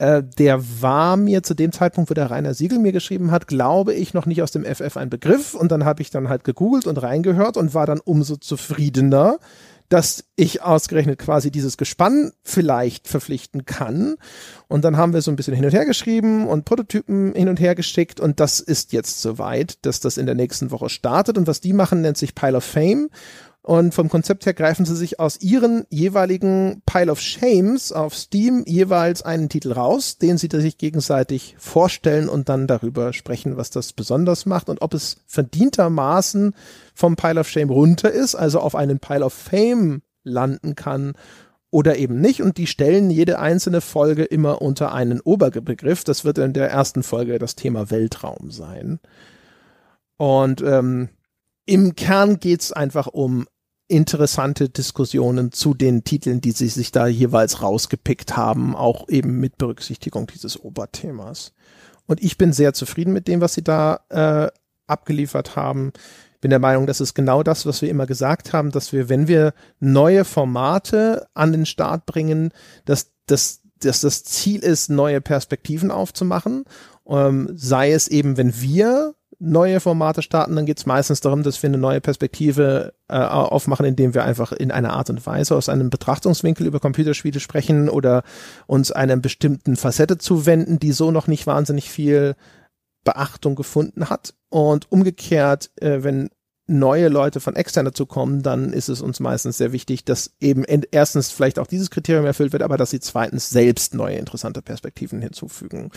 Äh, 0.00 0.22
der 0.38 0.64
war 0.80 1.18
mir 1.18 1.42
zu 1.42 1.52
dem 1.52 1.72
Zeitpunkt, 1.72 2.08
wo 2.08 2.14
der 2.14 2.30
Rainer 2.30 2.54
Siegel 2.54 2.78
mir 2.78 2.92
geschrieben 2.92 3.30
hat, 3.30 3.46
glaube 3.46 3.92
ich, 3.92 4.14
noch 4.14 4.24
nicht 4.24 4.42
aus 4.42 4.50
dem 4.50 4.64
FF 4.64 4.96
ein 4.96 5.10
Begriff. 5.10 5.52
Und 5.52 5.70
dann 5.70 5.84
habe 5.84 6.00
ich 6.00 6.08
dann 6.08 6.30
halt 6.30 6.42
gegoogelt 6.42 6.86
und 6.86 6.96
reingehört 7.02 7.58
und 7.58 7.74
war 7.74 7.84
dann 7.84 8.00
umso 8.00 8.36
zufriedener, 8.36 9.38
dass 9.90 10.24
ich 10.36 10.62
ausgerechnet 10.62 11.18
quasi 11.18 11.50
dieses 11.50 11.76
Gespann 11.76 12.32
vielleicht 12.44 13.08
verpflichten 13.08 13.66
kann. 13.66 14.16
Und 14.68 14.86
dann 14.86 14.96
haben 14.96 15.12
wir 15.12 15.20
so 15.20 15.30
ein 15.30 15.36
bisschen 15.36 15.54
hin 15.54 15.66
und 15.66 15.74
her 15.74 15.84
geschrieben 15.84 16.46
und 16.48 16.64
Prototypen 16.64 17.34
hin 17.34 17.50
und 17.50 17.60
her 17.60 17.74
geschickt 17.74 18.20
und 18.20 18.40
das 18.40 18.60
ist 18.60 18.94
jetzt 18.94 19.20
soweit, 19.20 19.84
dass 19.84 20.00
das 20.00 20.16
in 20.16 20.24
der 20.24 20.34
nächsten 20.34 20.70
Woche 20.70 20.88
startet. 20.88 21.36
Und 21.36 21.46
was 21.46 21.60
die 21.60 21.74
machen, 21.74 22.00
nennt 22.00 22.16
sich 22.16 22.34
Pile 22.34 22.56
of 22.56 22.64
Fame. 22.64 23.10
Und 23.62 23.92
vom 23.94 24.08
Konzept 24.08 24.46
her 24.46 24.54
greifen 24.54 24.86
sie 24.86 24.96
sich 24.96 25.20
aus 25.20 25.40
ihren 25.42 25.84
jeweiligen 25.90 26.82
Pile 26.86 27.12
of 27.12 27.20
Shames 27.20 27.92
auf 27.92 28.14
Steam 28.14 28.64
jeweils 28.66 29.20
einen 29.20 29.50
Titel 29.50 29.72
raus, 29.72 30.16
den 30.16 30.38
sie 30.38 30.48
sich 30.50 30.78
gegenseitig 30.78 31.56
vorstellen 31.58 32.30
und 32.30 32.48
dann 32.48 32.66
darüber 32.66 33.12
sprechen, 33.12 33.58
was 33.58 33.68
das 33.70 33.92
besonders 33.92 34.46
macht 34.46 34.70
und 34.70 34.80
ob 34.80 34.94
es 34.94 35.18
verdientermaßen 35.26 36.54
vom 36.94 37.16
Pile 37.16 37.40
of 37.40 37.48
Shame 37.48 37.70
runter 37.70 38.10
ist, 38.10 38.34
also 38.34 38.60
auf 38.60 38.74
einen 38.74 38.98
Pile 38.98 39.24
of 39.26 39.34
Fame 39.34 40.00
landen 40.24 40.74
kann 40.74 41.12
oder 41.70 41.96
eben 41.96 42.18
nicht. 42.18 42.40
Und 42.40 42.56
die 42.56 42.66
stellen 42.66 43.10
jede 43.10 43.38
einzelne 43.38 43.82
Folge 43.82 44.24
immer 44.24 44.62
unter 44.62 44.92
einen 44.92 45.20
Oberbegriff. 45.20 46.02
Das 46.04 46.24
wird 46.24 46.38
in 46.38 46.54
der 46.54 46.70
ersten 46.70 47.02
Folge 47.02 47.38
das 47.38 47.56
Thema 47.56 47.90
Weltraum 47.90 48.50
sein. 48.50 49.00
Und 50.16 50.62
ähm, 50.62 51.10
im 51.70 51.94
Kern 51.94 52.40
geht's 52.40 52.72
einfach 52.72 53.06
um 53.06 53.46
interessante 53.86 54.68
Diskussionen 54.68 55.52
zu 55.52 55.72
den 55.72 56.02
Titeln, 56.02 56.40
die 56.40 56.50
sie 56.50 56.66
sich 56.66 56.90
da 56.90 57.06
jeweils 57.06 57.62
rausgepickt 57.62 58.36
haben, 58.36 58.74
auch 58.74 59.08
eben 59.08 59.38
mit 59.38 59.56
Berücksichtigung 59.56 60.26
dieses 60.26 60.58
Oberthemas. 60.58 61.52
Und 62.06 62.24
ich 62.24 62.36
bin 62.36 62.52
sehr 62.52 62.72
zufrieden 62.72 63.12
mit 63.12 63.28
dem, 63.28 63.40
was 63.40 63.54
sie 63.54 63.62
da 63.62 64.00
äh, 64.08 64.50
abgeliefert 64.88 65.54
haben. 65.54 65.92
Bin 66.40 66.50
der 66.50 66.58
Meinung, 66.58 66.88
das 66.88 67.00
ist 67.00 67.14
genau 67.14 67.44
das, 67.44 67.64
was 67.66 67.82
wir 67.82 67.88
immer 67.88 68.06
gesagt 68.06 68.52
haben, 68.52 68.72
dass 68.72 68.92
wir, 68.92 69.08
wenn 69.08 69.28
wir 69.28 69.54
neue 69.78 70.24
Formate 70.24 71.28
an 71.34 71.52
den 71.52 71.66
Start 71.66 72.04
bringen, 72.04 72.52
dass, 72.84 73.12
dass, 73.26 73.60
dass 73.78 74.00
das 74.00 74.24
Ziel 74.24 74.64
ist, 74.64 74.90
neue 74.90 75.20
Perspektiven 75.20 75.92
aufzumachen. 75.92 76.64
Ähm, 77.06 77.48
sei 77.54 77.92
es 77.92 78.08
eben, 78.08 78.36
wenn 78.36 78.60
wir 78.60 79.14
neue 79.40 79.80
Formate 79.80 80.20
starten, 80.22 80.54
dann 80.54 80.66
geht 80.66 80.78
es 80.78 80.86
meistens 80.86 81.20
darum, 81.20 81.42
dass 81.42 81.62
wir 81.62 81.68
eine 81.68 81.78
neue 81.78 82.00
Perspektive 82.00 82.92
äh, 83.08 83.16
aufmachen, 83.16 83.86
indem 83.86 84.14
wir 84.14 84.22
einfach 84.24 84.52
in 84.52 84.70
einer 84.70 84.92
Art 84.92 85.08
und 85.10 85.26
Weise 85.26 85.56
aus 85.56 85.68
einem 85.68 85.88
Betrachtungswinkel 85.88 86.66
über 86.66 86.78
Computerspiele 86.78 87.40
sprechen 87.40 87.88
oder 87.88 88.22
uns 88.66 88.92
einer 88.92 89.16
bestimmten 89.16 89.76
Facette 89.76 90.18
zuwenden, 90.18 90.78
die 90.78 90.92
so 90.92 91.10
noch 91.10 91.26
nicht 91.26 91.46
wahnsinnig 91.46 91.90
viel 91.90 92.36
Beachtung 93.02 93.54
gefunden 93.54 94.10
hat. 94.10 94.34
Und 94.50 94.92
umgekehrt, 94.92 95.70
äh, 95.80 96.02
wenn 96.04 96.28
neue 96.70 97.08
Leute 97.08 97.40
von 97.40 97.56
extern 97.56 97.84
dazu 97.84 98.06
kommen, 98.06 98.42
dann 98.42 98.72
ist 98.72 98.88
es 98.88 99.02
uns 99.02 99.20
meistens 99.20 99.58
sehr 99.58 99.72
wichtig, 99.72 100.04
dass 100.04 100.32
eben 100.40 100.64
erstens 100.64 101.30
vielleicht 101.30 101.58
auch 101.58 101.66
dieses 101.66 101.90
Kriterium 101.90 102.24
erfüllt 102.24 102.52
wird, 102.52 102.62
aber 102.62 102.76
dass 102.76 102.90
sie 102.90 103.00
zweitens 103.00 103.50
selbst 103.50 103.94
neue 103.94 104.16
interessante 104.16 104.62
Perspektiven 104.62 105.20
hinzufügen. 105.20 105.90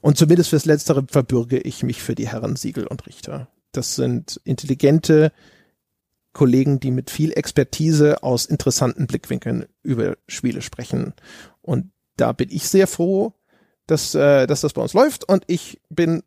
Und 0.00 0.16
zumindest 0.16 0.50
fürs 0.50 0.64
Letztere 0.64 1.04
verbürge 1.08 1.58
ich 1.58 1.82
mich 1.82 2.02
für 2.02 2.14
die 2.14 2.28
Herren 2.28 2.56
Siegel 2.56 2.86
und 2.86 3.06
Richter. 3.06 3.48
Das 3.72 3.96
sind 3.96 4.40
intelligente 4.44 5.32
Kollegen, 6.32 6.78
die 6.78 6.92
mit 6.92 7.10
viel 7.10 7.32
Expertise 7.32 8.22
aus 8.22 8.46
interessanten 8.46 9.08
Blickwinkeln 9.08 9.66
über 9.82 10.16
Spiele 10.28 10.62
sprechen. 10.62 11.12
Und 11.60 11.90
da 12.16 12.32
bin 12.32 12.50
ich 12.50 12.68
sehr 12.68 12.86
froh, 12.86 13.34
dass, 13.86 14.14
äh, 14.14 14.46
dass 14.46 14.60
das 14.60 14.74
bei 14.74 14.82
uns 14.82 14.92
läuft. 14.92 15.28
Und 15.28 15.42
ich 15.48 15.80
bin 15.88 16.22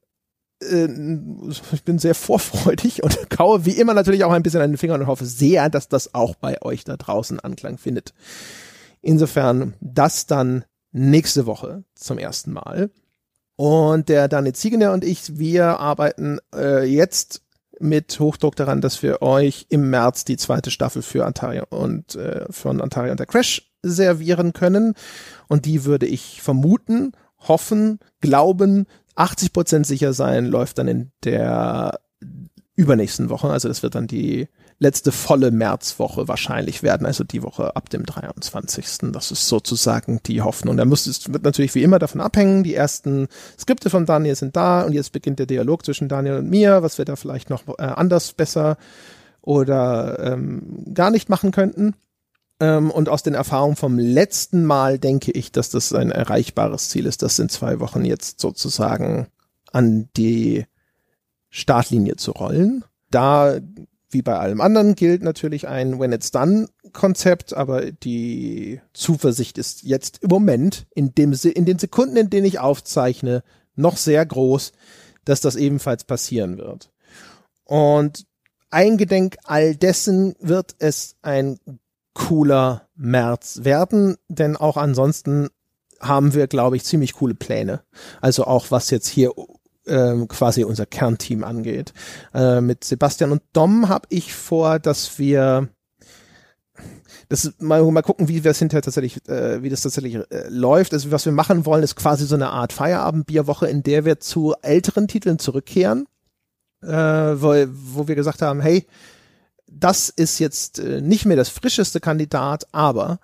ich 1.72 1.84
bin 1.84 2.00
sehr 2.00 2.16
vorfreudig 2.16 3.04
und 3.04 3.18
kaue 3.30 3.66
wie 3.66 3.72
immer 3.72 3.94
natürlich 3.94 4.24
auch 4.24 4.32
ein 4.32 4.44
bisschen 4.44 4.62
an 4.62 4.72
den 4.72 4.78
Fingern 4.78 5.02
und 5.02 5.08
hoffe 5.08 5.26
sehr, 5.26 5.70
dass 5.70 5.88
das 5.88 6.14
auch 6.14 6.36
bei 6.36 6.62
euch 6.62 6.84
da 6.84 6.98
draußen 6.98 7.40
Anklang 7.40 7.78
findet. 7.78 8.14
Insofern 9.02 9.74
das 9.82 10.28
dann 10.28 10.66
nächste 10.92 11.46
Woche 11.46 11.84
zum 11.96 12.18
ersten 12.18 12.54
Mal. 12.54 12.90
Und 13.56 14.10
der 14.10 14.28
Daniel 14.28 14.54
Ziegener 14.54 14.94
und 14.94 15.04
ich, 15.04 15.38
wir 15.38 15.80
arbeiten 15.80 16.40
äh, 16.56 16.86
jetzt 16.86 17.42
mit 17.80 18.20
Hochdruck 18.20 18.56
daran, 18.56 18.82
dass 18.82 19.04
wir 19.04 19.22
euch 19.22 19.66
im 19.70 19.90
März 19.90 20.26
die 20.26 20.38
zweite 20.38 20.72
Staffel 20.72 21.02
für 21.02 21.26
Antaria 21.26 21.64
und 21.70 22.16
äh, 22.16 22.46
von 22.50 22.82
Antaria 22.82 23.12
und 23.12 23.20
der 23.20 23.28
Crash 23.28 23.72
servieren 23.82 24.54
können. 24.54 24.96
Und 25.48 25.66
die 25.66 25.86
würde 25.86 26.06
ich 26.06 26.42
vermuten, 26.42 27.12
hoffen, 27.40 28.00
glauben, 28.22 28.86
80 29.16 29.54
Prozent 29.54 29.88
sicher 29.88 30.14
sein, 30.14 30.46
läuft 30.46 30.78
dann 30.78 30.88
in 30.88 31.12
der 31.24 32.00
übernächsten 32.76 33.30
Woche. 33.30 33.50
Also 33.50 33.68
das 33.68 33.84
wird 33.84 33.96
dann 33.96 34.08
die 34.08 34.48
letzte 34.80 35.12
volle 35.12 35.52
Märzwoche 35.52 36.28
wahrscheinlich 36.28 36.82
werden, 36.84 37.06
also 37.06 37.24
die 37.24 37.44
Woche 37.44 37.76
ab 37.76 37.90
dem 37.90 38.06
23. 38.06 39.12
Das 39.12 39.32
ist 39.32 39.48
sozusagen 39.48 40.20
die 40.26 40.42
Hoffnung. 40.42 40.78
Da 40.78 40.86
muss 40.86 41.06
es 41.06 41.32
wird 41.32 41.44
natürlich 41.44 41.76
wie 41.76 41.84
immer 41.84 42.00
davon 42.00 42.22
abhängen. 42.22 42.64
Die 42.64 42.74
ersten 42.74 43.28
Skripte 43.60 43.90
von 43.90 44.06
Daniel 44.06 44.36
sind 44.36 44.56
da 44.56 44.82
und 44.82 44.94
jetzt 44.94 45.12
beginnt 45.12 45.40
der 45.40 45.46
Dialog 45.46 45.86
zwischen 45.86 46.10
Daniel 46.10 46.38
und 46.38 46.50
mir, 46.50 46.82
was 46.82 46.98
wir 46.98 47.06
da 47.06 47.16
vielleicht 47.16 47.50
noch 47.50 47.68
äh, 47.78 47.84
anders, 47.84 48.34
besser 48.34 48.78
oder 49.42 50.20
ähm, 50.20 50.86
gar 50.94 51.12
nicht 51.12 51.30
machen 51.30 51.52
könnten. 51.52 51.96
Ähm, 52.64 52.92
und 52.92 53.10
aus 53.10 53.24
den 53.24 53.34
Erfahrungen 53.34 53.76
vom 53.76 54.00
letzten 54.00 54.64
Mal 54.64 54.98
denke 54.98 55.34
ich, 55.34 55.52
dass 55.52 55.70
das 55.70 55.92
ein 55.92 56.12
erreichbares 56.12 56.88
Ziel 56.88 57.06
ist, 57.06 57.22
das 57.22 57.38
in 57.38 57.50
zwei 57.50 57.82
Wochen 57.82 58.06
jetzt 58.06 58.40
sozusagen 58.40 59.28
an 59.74 60.08
die 60.16 60.66
Startlinie 61.50 62.16
zu 62.16 62.32
rollen. 62.32 62.86
Da, 63.12 63.60
wie 64.12 64.22
bei 64.22 64.40
allem 64.40 64.62
anderen, 64.62 64.96
gilt 64.96 65.24
natürlich 65.24 65.68
ein 65.68 66.00
When 66.00 66.14
It's 66.14 66.32
Done 66.32 66.70
Konzept, 66.94 67.54
aber 67.54 67.92
die 67.92 68.80
Zuversicht 68.94 69.58
ist 69.58 69.84
jetzt 69.84 70.24
im 70.24 70.30
Moment, 70.30 70.88
in, 70.96 71.14
dem, 71.14 71.34
in 71.34 71.66
den 71.66 71.80
Sekunden, 71.80 72.16
in 72.16 72.30
denen 72.30 72.46
ich 72.46 72.60
aufzeichne, 72.60 73.44
noch 73.76 73.98
sehr 73.98 74.26
groß, 74.26 74.72
dass 75.26 75.42
das 75.42 75.58
ebenfalls 75.58 76.06
passieren 76.06 76.58
wird. 76.58 76.92
Und 77.66 78.26
eingedenk 78.70 79.36
all 79.44 79.76
dessen 79.76 80.36
wird 80.40 80.76
es 80.80 81.18
ein 81.24 81.60
cooler 82.14 82.88
März 82.96 83.62
werden, 83.64 84.18
denn 84.28 84.56
auch 84.56 84.78
ansonsten 84.78 85.50
haben 86.00 86.34
wir, 86.34 86.48
glaube 86.48 86.76
ich, 86.76 86.84
ziemlich 86.84 87.14
coole 87.14 87.36
Pläne. 87.36 87.82
Also 88.22 88.46
auch 88.46 88.72
was 88.72 88.90
jetzt 88.90 89.08
hier 89.08 89.32
ähm, 89.88 90.28
quasi 90.28 90.64
unser 90.64 90.86
Kernteam 90.86 91.44
angeht. 91.44 91.94
Äh, 92.34 92.62
mit 92.62 92.84
Sebastian 92.84 93.32
und 93.32 93.42
Dom 93.54 93.90
habe 93.90 94.08
ich 94.10 94.34
vor, 94.34 94.80
dass 94.80 95.18
wir 95.18 95.70
das 97.30 97.54
mal, 97.60 97.84
mal 97.84 98.02
gucken, 98.02 98.28
wie 98.28 98.44
wir 98.44 98.52
es 98.52 98.60
hinterher 98.60 98.82
tatsächlich, 98.82 99.28
äh, 99.30 99.64
wie 99.64 99.70
das 99.70 99.82
tatsächlich 99.82 100.16
äh, 100.16 100.48
läuft. 100.50 100.94
Also 100.94 101.12
was 101.12 101.26
wir 101.26 101.32
machen 101.32 101.66
wollen, 101.66 101.84
ist 101.84 101.96
quasi 101.96 102.26
so 102.26 102.36
eine 102.36 102.50
Art 102.50 102.74
Feierabendbierwoche, 102.74 103.68
in 103.68 103.82
der 103.84 104.06
wir 104.06 104.20
zu 104.20 104.56
älteren 104.62 105.08
Titeln 105.08 105.40
zurückkehren 105.40 106.06
äh, 106.84 107.42
wo, 107.42 107.66
wo 107.68 108.08
wir 108.08 108.16
gesagt 108.16 108.42
haben, 108.42 108.62
hey, 108.62 108.86
das 109.80 110.10
ist 110.10 110.40
jetzt 110.40 110.80
äh, 110.80 111.02
nicht 111.02 111.26
mehr 111.26 111.38
das 111.38 111.50
frischeste 111.50 112.00
Kandidat, 112.00 112.68
aber 112.72 113.20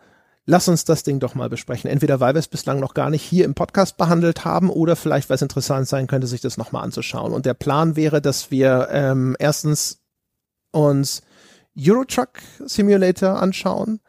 lass 0.46 0.68
uns 0.68 0.84
das 0.84 1.04
Ding 1.04 1.20
doch 1.20 1.36
mal 1.36 1.50
besprechen. 1.50 1.90
Entweder 1.90 2.20
weil 2.20 2.34
wir 2.34 2.40
es 2.40 2.48
bislang 2.48 2.80
noch 2.80 2.94
gar 2.94 3.10
nicht 3.10 3.22
hier 3.22 3.46
im 3.46 3.54
Podcast 3.54 3.98
behandelt 3.98 4.46
haben 4.46 4.70
oder 4.70 4.96
vielleicht, 4.96 5.30
weil 5.30 5.36
es 5.36 5.42
interessant 5.42 5.88
sein 5.88 6.08
könnte, 6.08 6.28
sich 6.28 6.42
das 6.42 6.58
nochmal 6.58 6.84
anzuschauen. 6.84 7.34
Und 7.34 7.46
der 7.46 7.54
Plan 7.54 7.96
wäre, 7.96 8.22
dass 8.22 8.52
wir 8.52 8.90
ähm, 8.92 9.36
erstens 9.40 10.00
uns 10.72 11.22
Eurotruck 11.78 12.40
Simulator 12.66 13.42
anschauen, 13.42 14.00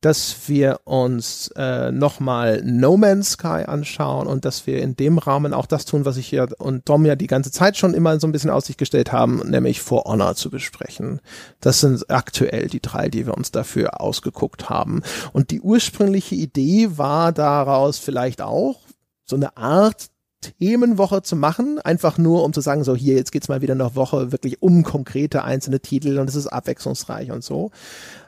dass 0.00 0.48
wir 0.48 0.80
uns 0.84 1.50
äh, 1.56 1.90
nochmal 1.90 2.62
No 2.64 2.96
Man's 2.96 3.32
Sky 3.32 3.64
anschauen 3.66 4.28
und 4.28 4.44
dass 4.44 4.66
wir 4.66 4.80
in 4.80 4.94
dem 4.94 5.18
Rahmen 5.18 5.52
auch 5.52 5.66
das 5.66 5.84
tun, 5.86 6.04
was 6.04 6.16
ich 6.16 6.28
hier 6.28 6.48
und 6.58 6.86
Tom 6.86 7.04
ja 7.04 7.16
die 7.16 7.26
ganze 7.26 7.50
Zeit 7.50 7.76
schon 7.76 7.94
immer 7.94 8.20
so 8.20 8.28
ein 8.28 8.32
bisschen 8.32 8.50
Aussicht 8.50 8.78
gestellt 8.78 9.10
haben, 9.10 9.38
nämlich 9.50 9.80
For 9.80 10.04
Honor 10.04 10.36
zu 10.36 10.50
besprechen. 10.50 11.20
Das 11.60 11.80
sind 11.80 12.08
aktuell 12.10 12.68
die 12.68 12.80
drei, 12.80 13.08
die 13.08 13.26
wir 13.26 13.36
uns 13.36 13.50
dafür 13.50 14.00
ausgeguckt 14.00 14.70
haben. 14.70 15.02
Und 15.32 15.50
die 15.50 15.60
ursprüngliche 15.60 16.36
Idee 16.36 16.96
war 16.96 17.32
daraus 17.32 17.98
vielleicht 17.98 18.40
auch 18.40 18.80
so 19.24 19.34
eine 19.34 19.56
Art 19.56 20.10
Themenwoche 20.40 21.22
zu 21.22 21.34
machen, 21.34 21.80
einfach 21.80 22.18
nur 22.18 22.44
um 22.44 22.52
zu 22.52 22.60
sagen, 22.60 22.84
so 22.84 22.94
hier, 22.94 23.16
jetzt 23.16 23.32
geht's 23.32 23.48
mal 23.48 23.62
wieder 23.62 23.74
eine 23.74 23.96
Woche 23.96 24.30
wirklich 24.30 24.62
um 24.62 24.84
konkrete 24.84 25.42
einzelne 25.42 25.80
Titel 25.80 26.18
und 26.18 26.28
es 26.28 26.36
ist 26.36 26.46
abwechslungsreich 26.46 27.32
und 27.32 27.42
so. 27.42 27.72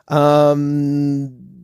Ähm, 0.08 1.59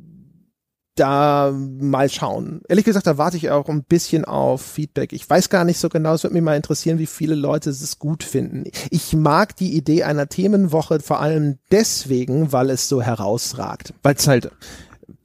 da 0.96 1.52
mal 1.52 2.08
schauen. 2.08 2.62
Ehrlich 2.68 2.84
gesagt, 2.84 3.06
da 3.06 3.18
warte 3.18 3.36
ich 3.36 3.50
auch 3.50 3.68
ein 3.68 3.84
bisschen 3.84 4.24
auf 4.24 4.62
Feedback. 4.62 5.12
Ich 5.12 5.28
weiß 5.28 5.48
gar 5.48 5.64
nicht 5.64 5.78
so 5.78 5.88
genau, 5.88 6.14
es 6.14 6.24
würde 6.24 6.34
mich 6.34 6.42
mal 6.42 6.56
interessieren, 6.56 6.98
wie 6.98 7.06
viele 7.06 7.34
Leute 7.34 7.70
es 7.70 7.98
gut 7.98 8.24
finden. 8.24 8.64
Ich 8.90 9.14
mag 9.14 9.56
die 9.56 9.76
Idee 9.76 10.02
einer 10.02 10.28
Themenwoche 10.28 11.00
vor 11.00 11.20
allem 11.20 11.58
deswegen, 11.70 12.52
weil 12.52 12.70
es 12.70 12.88
so 12.88 13.02
herausragt. 13.02 13.94
Weil 14.02 14.14
es 14.14 14.26
halt 14.26 14.50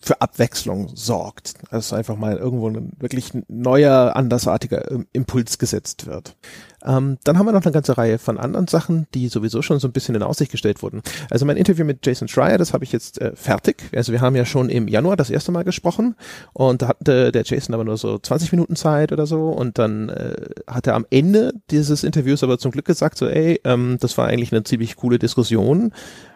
für 0.02 0.22
Abwechslung 0.22 0.90
sorgt. 0.96 1.54
Dass 1.72 1.94
einfach 1.94 2.16
mal 2.16 2.38
irgendwo 2.38 2.70
ein 2.70 2.94
wirklich 3.00 3.32
neuer, 3.48 4.16
andersartiger 4.16 4.84
Impuls 5.14 5.58
gesetzt 5.58 6.08
wird. 6.08 6.36
Ähm, 6.84 7.18
dann 7.24 7.38
haben 7.38 7.46
wir 7.46 7.52
noch 7.52 7.64
eine 7.64 7.72
ganze 7.72 7.98
Reihe 7.98 8.18
von 8.18 8.40
anderen 8.40 8.68
Sachen, 8.68 9.08
die 9.14 9.28
sowieso 9.28 9.62
schon 9.62 9.80
so 9.80 9.88
ein 9.88 9.92
bisschen 9.92 10.16
in 10.16 10.24
Aussicht 10.24 10.52
gestellt 10.52 10.82
wurden. 10.82 11.02
Also 11.30 11.46
mein 11.46 11.58
Interview 11.58 11.86
mit 11.86 12.06
Jason 12.06 12.28
Schreier, 12.28 12.58
das 12.58 12.74
habe 12.74 12.84
ich 12.84 12.92
jetzt 12.92 13.22
äh, 13.22 13.36
fertig. 13.36 13.84
Also 13.96 14.12
wir 14.12 14.22
haben 14.22 14.36
ja 14.36 14.46
schon 14.46 14.70
im 14.70 14.88
Januar 14.88 15.16
das 15.16 15.30
erste 15.30 15.52
Mal 15.52 15.64
gesprochen 15.64 16.16
und 16.54 16.82
da 16.82 16.88
hatte 16.90 17.32
der 17.32 17.44
Jason 17.44 17.76
aber 17.76 17.84
nur 17.84 17.98
so 17.98 18.18
20 18.18 18.52
Minuten 18.52 18.76
Zeit 18.76 19.12
oder 19.12 19.28
so 19.28 19.50
und 19.50 19.78
dann 19.78 20.10
äh, 20.10 20.34
hat 20.68 20.88
er 20.88 20.96
am 20.96 21.06
Ende 21.12 21.54
dieses 21.70 22.04
Interviews 22.04 22.44
aber 22.44 22.58
zum 22.58 22.72
Glück 22.72 22.86
gesagt, 22.86 23.18
so 23.18 23.28
ey, 23.28 23.62
ähm, 23.64 23.98
das 24.00 24.18
war 24.18 24.28
eigentlich 24.28 24.52
eine 24.52 24.64
ziemlich 24.64 24.96
coole 24.96 25.20
Diskussion 25.20 25.92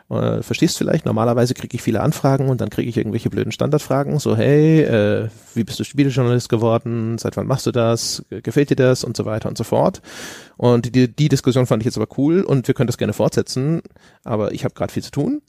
äh, 0.09 0.43
verstehst 0.43 0.77
vielleicht, 0.77 1.05
normalerweise 1.05 1.53
kriege 1.53 1.75
ich 1.75 1.81
viele 1.81 2.01
Anfragen 2.01 2.49
und 2.49 2.61
dann 2.61 2.69
kriege 2.69 2.89
ich 2.89 2.97
irgendwelche 2.97 3.29
blöden 3.29 3.51
Standardfragen, 3.51 4.19
so 4.19 4.35
hey, 4.35 4.81
äh, 4.81 5.29
wie 5.55 5.63
bist 5.63 5.79
du 5.79 5.83
Spielejournalist 5.83 6.49
geworden, 6.49 7.17
seit 7.17 7.37
wann 7.37 7.47
machst 7.47 7.65
du 7.65 7.71
das, 7.71 8.23
gefällt 8.29 8.69
dir 8.69 8.75
das 8.75 9.03
und 9.03 9.17
so 9.17 9.25
weiter 9.25 9.49
und 9.49 9.57
so 9.57 9.63
fort. 9.63 10.01
Und 10.57 10.95
die, 10.95 11.13
die 11.13 11.29
Diskussion 11.29 11.65
fand 11.65 11.81
ich 11.81 11.85
jetzt 11.85 11.97
aber 11.97 12.07
cool 12.17 12.41
und 12.41 12.67
wir 12.67 12.75
können 12.75 12.87
das 12.87 12.97
gerne 12.97 13.13
fortsetzen, 13.13 13.81
aber 14.23 14.53
ich 14.53 14.63
habe 14.63 14.75
gerade 14.75 14.93
viel 14.93 15.03
zu 15.03 15.11
tun. 15.11 15.41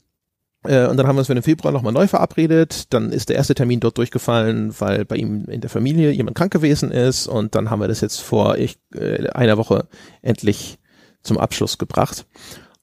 Äh, 0.63 0.87
und 0.87 0.97
dann 0.97 1.07
haben 1.07 1.15
wir 1.15 1.19
uns 1.19 1.27
für 1.27 1.35
den 1.35 1.43
Februar 1.43 1.71
nochmal 1.71 1.93
neu 1.93 2.07
verabredet. 2.07 2.93
Dann 2.93 3.11
ist 3.11 3.29
der 3.29 3.35
erste 3.35 3.55
Termin 3.55 3.79
dort 3.79 3.97
durchgefallen, 3.97 4.73
weil 4.79 5.05
bei 5.05 5.15
ihm 5.15 5.45
in 5.45 5.61
der 5.61 5.69
Familie 5.69 6.11
jemand 6.11 6.35
krank 6.37 6.51
gewesen 6.51 6.91
ist. 6.91 7.27
Und 7.27 7.55
dann 7.55 7.69
haben 7.69 7.79
wir 7.79 7.87
das 7.87 8.01
jetzt 8.01 8.21
vor 8.21 8.57
ich, 8.57 8.79
äh, 8.93 9.29
einer 9.29 9.57
Woche 9.57 9.87
endlich 10.21 10.79
zum 11.23 11.37
Abschluss 11.37 11.77
gebracht. 11.77 12.25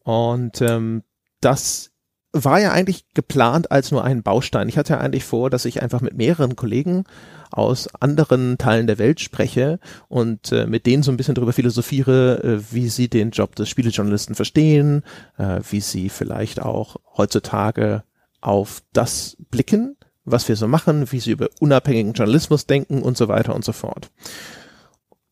Und 0.04 0.60
ähm, 0.60 1.02
das 1.44 1.90
war 2.32 2.60
ja 2.60 2.72
eigentlich 2.72 3.04
geplant 3.14 3.70
als 3.70 3.92
nur 3.92 4.02
ein 4.02 4.24
Baustein. 4.24 4.68
Ich 4.68 4.76
hatte 4.76 4.94
ja 4.94 5.00
eigentlich 5.00 5.24
vor, 5.24 5.50
dass 5.50 5.64
ich 5.64 5.82
einfach 5.82 6.00
mit 6.00 6.16
mehreren 6.16 6.56
Kollegen 6.56 7.04
aus 7.52 7.88
anderen 8.00 8.58
Teilen 8.58 8.88
der 8.88 8.98
Welt 8.98 9.20
spreche 9.20 9.78
und 10.08 10.50
äh, 10.50 10.66
mit 10.66 10.86
denen 10.86 11.04
so 11.04 11.12
ein 11.12 11.16
bisschen 11.16 11.36
darüber 11.36 11.52
philosophiere, 11.52 12.42
äh, 12.42 12.72
wie 12.72 12.88
sie 12.88 13.08
den 13.08 13.30
Job 13.30 13.54
des 13.54 13.68
Spielejournalisten 13.68 14.34
verstehen, 14.34 15.04
äh, 15.38 15.60
wie 15.70 15.80
sie 15.80 16.08
vielleicht 16.08 16.60
auch 16.60 16.96
heutzutage 17.16 18.02
auf 18.40 18.82
das 18.92 19.36
blicken, 19.50 19.96
was 20.24 20.48
wir 20.48 20.56
so 20.56 20.66
machen, 20.66 21.12
wie 21.12 21.20
sie 21.20 21.30
über 21.30 21.48
unabhängigen 21.60 22.14
Journalismus 22.14 22.66
denken 22.66 23.02
und 23.02 23.16
so 23.16 23.28
weiter 23.28 23.54
und 23.54 23.64
so 23.64 23.72
fort. 23.72 24.10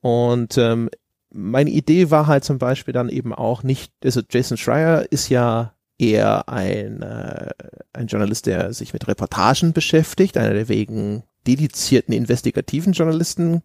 Und 0.00 0.56
ähm, 0.56 0.88
meine 1.30 1.70
Idee 1.70 2.12
war 2.12 2.28
halt 2.28 2.44
zum 2.44 2.58
Beispiel 2.58 2.94
dann 2.94 3.08
eben 3.08 3.34
auch 3.34 3.64
nicht, 3.64 3.92
also 4.04 4.20
Jason 4.30 4.56
Schreier 4.56 5.10
ist 5.10 5.28
ja 5.28 5.72
eher 6.02 6.48
ein, 6.48 7.02
äh, 7.02 7.50
ein 7.92 8.08
Journalist, 8.08 8.46
der 8.46 8.72
sich 8.72 8.92
mit 8.92 9.06
Reportagen 9.06 9.72
beschäftigt, 9.72 10.36
einer 10.36 10.52
der 10.52 10.68
wegen 10.68 11.22
dedizierten 11.46 12.12
investigativen 12.12 12.92
Journalisten 12.92 13.62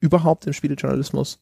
überhaupt 0.00 0.46
im 0.46 0.52
Spielejournalismus. 0.52 1.40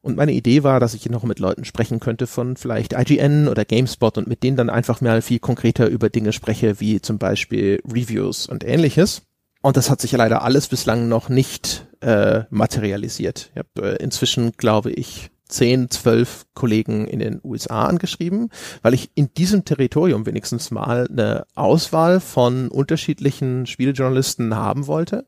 Und 0.00 0.16
meine 0.16 0.32
Idee 0.32 0.62
war, 0.62 0.80
dass 0.80 0.94
ich 0.94 1.08
noch 1.08 1.24
mit 1.24 1.38
Leuten 1.38 1.64
sprechen 1.64 2.00
könnte 2.00 2.26
von 2.26 2.56
vielleicht 2.56 2.92
IGN 2.92 3.48
oder 3.48 3.64
GameSpot 3.64 4.16
und 4.18 4.28
mit 4.28 4.42
denen 4.42 4.56
dann 4.56 4.70
einfach 4.70 5.00
mal 5.00 5.22
viel 5.22 5.38
konkreter 5.38 5.88
über 5.88 6.08
Dinge 6.08 6.32
spreche, 6.32 6.80
wie 6.80 7.00
zum 7.00 7.18
Beispiel 7.18 7.80
Reviews 7.84 8.46
und 8.46 8.64
ähnliches. 8.64 9.22
Und 9.60 9.76
das 9.76 9.90
hat 9.90 10.00
sich 10.00 10.12
ja 10.12 10.18
leider 10.18 10.42
alles 10.42 10.68
bislang 10.68 11.08
noch 11.08 11.28
nicht 11.28 11.86
äh, 12.00 12.42
materialisiert. 12.50 13.50
Ich 13.52 13.58
habe 13.58 13.98
äh, 13.98 14.02
inzwischen, 14.02 14.52
glaube 14.52 14.92
ich, 14.92 15.30
zehn, 15.48 15.90
zwölf 15.90 16.46
Kollegen 16.54 17.06
in 17.06 17.18
den 17.18 17.40
USA 17.42 17.86
angeschrieben, 17.86 18.50
weil 18.82 18.94
ich 18.94 19.10
in 19.14 19.32
diesem 19.34 19.64
Territorium 19.64 20.26
wenigstens 20.26 20.70
mal 20.70 21.06
eine 21.08 21.46
Auswahl 21.54 22.20
von 22.20 22.68
unterschiedlichen 22.68 23.66
Spielejournalisten 23.66 24.54
haben 24.54 24.86
wollte. 24.86 25.26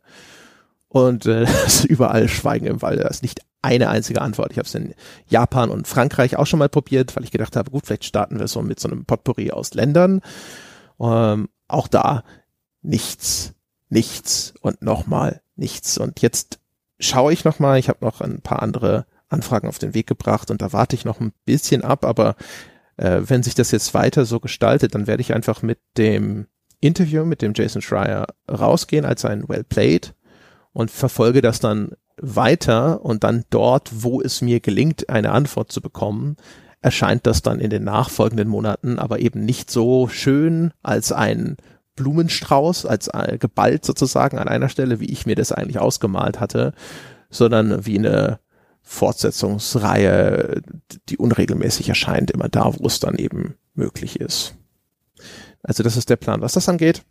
Und 0.89 1.27
äh, 1.27 1.45
ist 1.67 1.85
überall 1.85 2.29
Schweigen 2.29 2.67
im 2.67 2.83
Wald. 2.83 3.01
Da 3.01 3.09
ist 3.09 3.23
nicht 3.23 3.41
eine 3.63 3.89
einzige 3.89 4.23
Antwort. 4.23 4.53
Ich 4.53 4.59
habe 4.59 4.67
es 4.67 4.75
in 4.75 4.95
Japan 5.29 5.71
und 5.71 5.87
Frankreich 5.87 6.37
auch 6.37 6.47
schon 6.47 6.59
mal 6.59 6.69
probiert, 6.69 7.15
weil 7.17 7.25
ich 7.25 7.31
gedacht 7.31 7.57
habe, 7.57 7.71
gut, 7.71 7.87
vielleicht 7.87 8.05
starten 8.05 8.39
wir 8.39 8.49
so 8.49 8.63
mit 8.63 8.81
so 8.81 8.89
einem 8.89 9.05
Potpourri 9.05 9.51
aus 9.51 9.75
Ländern. 9.75 10.21
Ähm, 10.99 11.49
auch 11.69 11.89
da 11.89 12.25
nichts, 12.83 13.55
nichts 13.89 14.55
und 14.61 14.83
nochmal 14.83 15.43
nichts. 15.57 15.99
Und 15.99 16.21
jetzt 16.23 16.59
schaue 16.99 17.33
ich 17.33 17.45
nochmal, 17.45 17.79
ich 17.79 17.89
habe 17.89 18.05
noch 18.05 18.21
ein 18.21 18.41
paar 18.41 18.63
andere 18.63 19.07
Anfragen 19.31 19.69
auf 19.69 19.79
den 19.79 19.95
Weg 19.95 20.07
gebracht 20.07 20.51
und 20.51 20.61
da 20.61 20.73
warte 20.73 20.97
ich 20.97 21.05
noch 21.05 21.21
ein 21.21 21.33
bisschen 21.45 21.83
ab, 21.83 22.05
aber 22.05 22.37
äh, 22.97 23.23
wenn 23.25 23.43
sich 23.43 23.55
das 23.55 23.71
jetzt 23.71 23.95
weiter 23.95 24.27
so 24.27 24.41
gestaltet, 24.41 24.95
dann 24.95 25.07
werde 25.07 25.23
ich 25.23 25.35
einfach 25.35 25.63
mit 25.63 25.79
dem 25.97 26.47
Interview 26.81 27.25
mit 27.25 27.43
dem 27.43 27.53
Jason 27.55 27.83
Schreier 27.83 28.27
rausgehen 28.51 29.05
als 29.05 29.25
ein 29.25 29.49
Well 29.49 29.65
Played 29.65 30.15
und 30.73 30.91
verfolge 30.91 31.43
das 31.43 31.61
dann 31.61 31.93
weiter 32.17 33.05
und 33.05 33.25
dann 33.25 33.45
dort, 33.51 33.91
wo 34.03 34.21
es 34.21 34.43
mir 34.43 34.61
gelingt, 34.61 35.09
eine 35.09 35.33
Antwort 35.33 35.73
zu 35.73 35.81
bekommen, 35.81 36.37
erscheint 36.83 37.27
das 37.27 37.43
dann 37.43 37.61
in 37.61 37.71
den 37.71 37.85
nachfolgenden 37.85 38.49
Monaten 38.49 38.99
aber 38.99 39.21
eben 39.21 39.45
nicht 39.45 39.71
so 39.71 40.09
schön 40.09 40.73
als 40.83 41.13
ein 41.13 41.57
Blumenstrauß, 41.97 42.87
als 42.87 43.09
äh, 43.09 43.37
geballt 43.39 43.85
sozusagen 43.85 44.39
an 44.39 44.49
einer 44.49 44.71
Stelle, 44.71 45.01
wie 45.01 45.11
ich 45.13 45.27
mir 45.27 45.35
das 45.35 45.53
eigentlich 45.53 45.79
ausgemalt 45.79 46.41
hatte, 46.41 46.73
sondern 47.29 47.85
wie 47.85 47.99
eine 47.99 48.41
Fortsetzungsreihe, 48.83 50.63
die 51.09 51.19
unregelmäßig 51.19 51.89
erscheint, 51.89 52.31
immer 52.31 52.49
da, 52.49 52.73
wo 52.79 52.87
es 52.87 53.01
dann 53.01 53.17
eben 53.17 53.55
möglich 53.75 54.21
ist. 54.21 54.55
Also 55.63 55.83
das 55.83 55.97
ist 55.97 56.11
der 56.11 56.17
Plan, 56.17 56.41
was 56.41 56.55
das 56.55 56.69
angeht. 56.69 57.03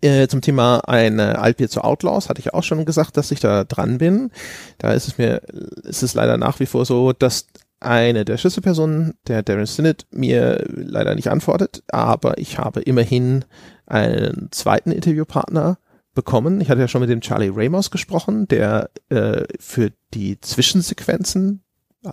Äh, 0.00 0.26
zum 0.26 0.40
Thema 0.40 0.80
eine 0.88 1.38
Altbier 1.38 1.68
zu 1.68 1.82
Outlaws 1.82 2.28
hatte 2.28 2.40
ich 2.40 2.54
auch 2.54 2.64
schon 2.64 2.84
gesagt, 2.84 3.16
dass 3.16 3.30
ich 3.30 3.40
da 3.40 3.64
dran 3.64 3.98
bin. 3.98 4.30
Da 4.78 4.92
ist 4.92 5.06
es 5.06 5.18
mir, 5.18 5.42
ist 5.84 6.02
es 6.02 6.14
leider 6.14 6.36
nach 6.38 6.58
wie 6.58 6.66
vor 6.66 6.84
so, 6.84 7.12
dass 7.12 7.46
eine 7.78 8.24
der 8.24 8.36
Schlüsselpersonen, 8.36 9.14
der 9.28 9.42
Darren 9.42 9.66
Sinnett, 9.66 10.06
mir 10.10 10.64
leider 10.68 11.14
nicht 11.14 11.28
antwortet, 11.28 11.82
aber 11.88 12.38
ich 12.38 12.58
habe 12.58 12.80
immerhin 12.80 13.44
einen 13.86 14.48
zweiten 14.50 14.92
Interviewpartner 14.92 15.78
bekommen. 16.14 16.60
Ich 16.60 16.70
hatte 16.70 16.80
ja 16.80 16.88
schon 16.88 17.00
mit 17.00 17.10
dem 17.10 17.20
Charlie 17.20 17.52
Ramos 17.54 17.90
gesprochen, 17.90 18.46
der 18.48 18.90
äh, 19.08 19.44
für 19.58 19.92
die 20.14 20.40
Zwischensequenzen 20.40 21.62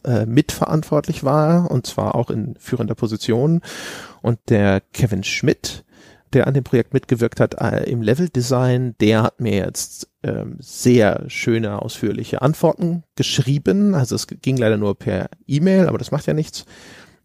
äh, 0.03 0.25
mitverantwortlich 0.25 1.23
war 1.23 1.71
und 1.71 1.87
zwar 1.87 2.15
auch 2.15 2.29
in 2.29 2.55
führender 2.59 2.95
Position. 2.95 3.61
Und 4.21 4.39
der 4.49 4.81
Kevin 4.93 5.23
Schmidt, 5.23 5.83
der 6.33 6.47
an 6.47 6.53
dem 6.53 6.63
Projekt 6.63 6.93
mitgewirkt 6.93 7.39
hat 7.39 7.55
äh, 7.55 7.89
im 7.89 8.01
Level-Design, 8.01 8.95
der 9.01 9.23
hat 9.23 9.41
mir 9.41 9.55
jetzt 9.55 10.07
ähm, 10.21 10.57
sehr 10.59 11.23
schöne, 11.27 11.81
ausführliche 11.81 12.41
Antworten 12.41 13.03
geschrieben. 13.15 13.95
Also 13.95 14.15
es 14.15 14.27
ging 14.27 14.57
leider 14.57 14.77
nur 14.77 14.97
per 14.97 15.29
E-Mail, 15.47 15.87
aber 15.87 15.97
das 15.97 16.11
macht 16.11 16.27
ja 16.27 16.33
nichts. 16.33 16.65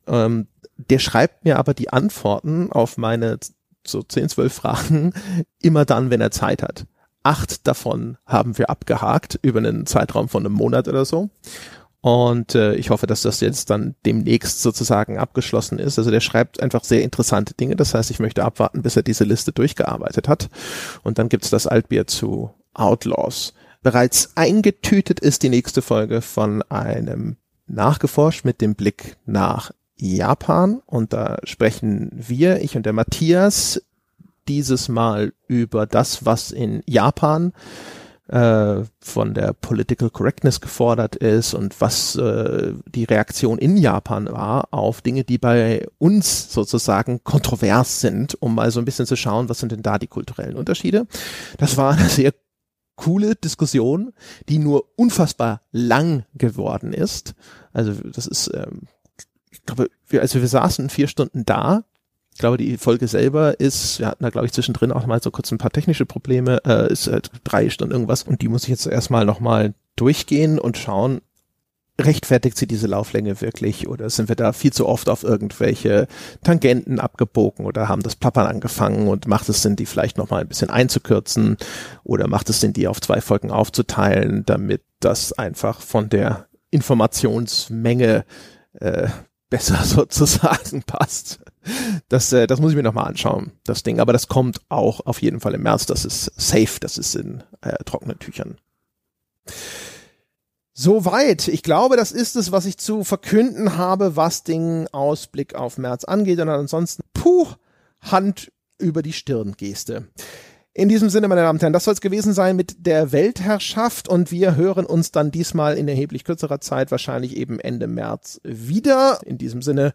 Ähm, 0.07 0.49
der 0.77 0.99
schreibt 0.99 1.45
mir 1.45 1.59
aber 1.59 1.75
die 1.75 1.91
Antworten 1.91 2.73
auf 2.73 2.97
meine 2.97 3.39
so 3.87 4.03
10, 4.03 4.29
12 4.29 4.53
Fragen 4.53 5.13
immer 5.61 5.85
dann, 5.85 6.11
wenn 6.11 6.21
er 6.21 6.31
Zeit 6.31 6.63
hat. 6.63 6.87
Acht 7.23 7.67
davon 7.67 8.19
haben 8.27 8.59
wir 8.59 8.69
abgehakt 8.69 9.39
über 9.43 9.59
einen 9.59 9.87
Zeitraum 9.87 10.29
von 10.29 10.45
einem 10.45 10.55
Monat 10.55 10.89
oder 10.89 11.05
so. 11.05 11.31
Und 12.03 12.55
äh, 12.55 12.75
ich 12.75 12.91
hoffe, 12.91 13.07
dass 13.07 13.23
das 13.23 13.41
jetzt 13.41 13.71
dann 13.71 13.95
demnächst 14.05 14.61
sozusagen 14.61 15.17
abgeschlossen 15.17 15.79
ist. 15.79 15.99
Also 15.99 16.11
der 16.11 16.21
schreibt 16.21 16.63
einfach 16.63 16.85
sehr 16.85 17.03
interessante 17.03 17.55
Dinge. 17.55 17.77
Das 17.77 17.95
heißt, 17.95 18.11
ich 18.11 18.19
möchte 18.19 18.45
abwarten, 18.45 18.83
bis 18.83 18.97
er 18.97 19.03
diese 19.03 19.25
Liste 19.25 19.53
durchgearbeitet 19.53 20.29
hat. 20.29 20.51
Und 21.03 21.19
dann 21.19 21.31
gibt's 21.31 21.49
das 21.49 21.67
Altbier 21.67 22.07
zu 22.07 22.51
Outlaws. 22.75 23.55
Bereits 23.83 24.33
eingetütet 24.35 25.19
ist 25.19 25.43
die 25.43 25.49
nächste 25.49 25.81
Folge 25.81 26.21
von 26.21 26.61
einem 26.65 27.37
Nachgeforscht 27.67 28.45
mit 28.45 28.61
dem 28.61 28.75
Blick 28.75 29.17
nach 29.25 29.71
Japan. 30.05 30.83
Und 30.87 31.13
da 31.13 31.39
sprechen 31.45 32.11
wir, 32.13 32.63
ich 32.63 32.77
und 32.77 32.87
der 32.87 32.93
Matthias, 32.93 33.83
dieses 34.49 34.89
Mal 34.89 35.33
über 35.47 35.87
das, 35.87 36.27
was 36.27 36.51
in 36.51 36.83
Japan 36.87 37.53
äh, 38.29 38.83
von 39.01 39.35
der 39.35 39.53
Political 39.53 40.11
Correctness 40.11 40.61
gefordert 40.61 41.17
ist 41.17 41.55
und 41.55 41.81
was 41.81 42.17
äh, 42.17 42.73
die 42.87 43.05
Reaktion 43.05 43.59
in 43.59 43.77
Japan 43.77 44.27
war 44.31 44.69
auf 44.73 45.03
Dinge, 45.03 45.25
die 45.25 45.39
bei 45.39 45.87
uns 45.99 46.53
sozusagen 46.53 47.23
kontrovers 47.23 48.01
sind, 48.01 48.41
um 48.41 48.55
mal 48.55 48.71
so 48.71 48.81
ein 48.81 48.87
bisschen 48.87 49.07
zu 49.07 49.17
schauen, 49.17 49.49
was 49.49 49.59
sind 49.59 49.73
denn 49.73 49.83
da 49.83 49.99
die 49.99 50.07
kulturellen 50.07 50.57
Unterschiede. 50.57 51.07
Das 51.59 51.77
war 51.77 51.93
eine 51.95 52.09
sehr 52.09 52.33
coole 52.97 53.35
Diskussion, 53.35 54.13
die 54.49 54.59
nur 54.59 54.87
unfassbar 54.97 55.63
lang 55.73 56.25
geworden 56.35 56.93
ist. 56.93 57.35
Also 57.73 57.93
das 57.93 58.27
ist, 58.27 58.51
ähm, 58.55 58.83
glaube, 59.67 59.89
wir, 60.09 60.21
also 60.21 60.41
wir 60.41 60.49
saßen 60.49 60.91
vier 60.91 61.09
Stunden 61.09 61.45
da. 61.45 61.85
Ich 62.33 62.39
glaube, 62.39 62.57
die 62.57 62.77
Folge 62.79 63.07
selber 63.07 63.61
ist, 63.61 64.01
wir 64.01 64.09
hatten 64.09 64.25
da, 64.25 64.31
glaube 64.31 64.47
ich, 64.47 64.53
zwischendrin 64.53 64.91
auch 64.91 65.07
mal 65.07 65.23
so 65.23 65.31
kurz 65.31 65.53
ein 65.53 65.59
paar 65.59 65.71
technische 65.71 66.05
Probleme, 66.05 66.61
äh, 66.67 66.93
ist 66.93 67.07
halt 67.07 67.31
drei 67.45 67.71
Stunden 67.71 67.93
irgendwas 67.93 68.25
und 68.25 68.43
die 68.43 68.49
muss 68.49 68.65
ich 68.65 68.71
jetzt 68.71 68.87
erstmal 68.87 69.25
nochmal 69.25 69.75
durchgehen 69.95 70.59
und 70.59 70.77
schauen, 70.77 71.21
rechtfertigt 72.01 72.57
sie 72.57 72.67
diese 72.67 72.89
Lauflänge 72.89 73.41
wirklich 73.41 73.87
oder 73.87 74.11
sind 74.11 74.29
wir 74.29 74.35
da 74.35 74.53
viel 74.53 74.73
zu 74.73 74.89
oft 74.89 75.09
auf 75.09 75.23
irgendwelche 75.23 76.09
Tangenten 76.43 76.99
abgebogen 76.99 77.67
oder 77.67 77.89
haben 77.89 78.03
das 78.03 78.17
Plappern 78.17 78.49
angefangen 78.49 79.07
und 79.07 79.29
macht 79.29 79.49
es 79.49 79.63
Sinn, 79.63 79.77
die 79.77 79.87
vielleicht 79.87 80.19
nochmal 80.19 80.41
ein 80.41 80.49
bisschen 80.49 80.71
einzukürzen 80.71 81.57
oder 82.03 82.27
macht 82.27 82.51
es 82.51 82.61
Sinn, 82.61 82.73
die 82.73 82.89
auf 82.89 83.01
zwei 83.01 83.21
Folgen 83.21 83.53
aufzuteilen, 83.53 84.45
damit 84.45 84.83
das 84.99 85.33
einfach 85.33 85.81
von 85.81 86.09
der 86.09 86.49
Informationsmenge 86.71 88.25
äh, 88.81 89.09
besser 89.51 89.83
sozusagen 89.85 90.83
passt. 90.83 91.41
Das, 92.09 92.33
äh, 92.33 92.47
das 92.47 92.61
muss 92.61 92.73
ich 92.73 92.77
mir 92.77 92.83
nochmal 92.83 93.09
anschauen, 93.09 93.53
das 93.65 93.83
Ding. 93.83 94.01
Aber 94.01 94.13
das 94.13 94.29
kommt 94.29 94.61
auch 94.69 95.01
auf 95.07 95.23
jeden 95.23 95.41
Fall 95.41 95.55
im 95.55 95.63
März. 95.63 95.87
Das 95.87 96.05
ist 96.05 96.31
safe, 96.37 96.81
das 96.81 96.99
ist 96.99 97.15
in 97.15 97.43
äh, 97.63 97.83
trockenen 97.85 98.19
Tüchern. 98.19 98.59
Soweit. 100.73 101.47
Ich 101.49 101.63
glaube, 101.63 101.97
das 101.97 102.11
ist 102.11 102.35
es, 102.35 102.51
was 102.51 102.67
ich 102.67 102.79
zu 102.79 103.05
verkünden 103.05 103.77
habe, 103.77 104.17
was 104.17 104.43
den 104.43 104.89
Ausblick 104.93 105.55
auf 105.55 105.79
März 105.79 106.05
angeht. 106.05 106.41
Und 106.41 106.49
ansonsten, 106.49 107.05
puh, 107.15 107.47
Hand 108.01 108.53
über 108.79 109.03
die 109.03 109.13
Stirn-Geste. 109.13 110.09
In 110.77 110.89
diesem 110.89 111.09
Sinne, 111.09 111.29
meine 111.29 111.43
Damen 111.43 111.59
und 111.59 111.63
Herren, 111.63 111.73
das 111.73 111.85
soll 111.85 111.95
es 111.95 112.01
gewesen 112.01 112.33
sein 112.33 112.57
mit 112.57 112.85
der 112.85 113.13
Weltherrschaft 113.13 114.09
und 114.09 114.33
wir 114.33 114.57
hören 114.57 114.85
uns 114.85 115.13
dann 115.13 115.31
diesmal 115.31 115.79
in 115.79 115.87
erheblich 115.87 116.25
kürzerer 116.25 116.61
Zeit, 116.61 116.91
wahrscheinlich 116.91 117.37
eben 117.37 117.61
Ende 117.61 117.87
März 117.87 118.41
wieder. 118.43 119.21
In 119.25 119.39
diesem 119.39 119.63
Sinne, 119.63 119.95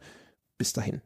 bis 0.58 0.72
dahin. 0.72 1.02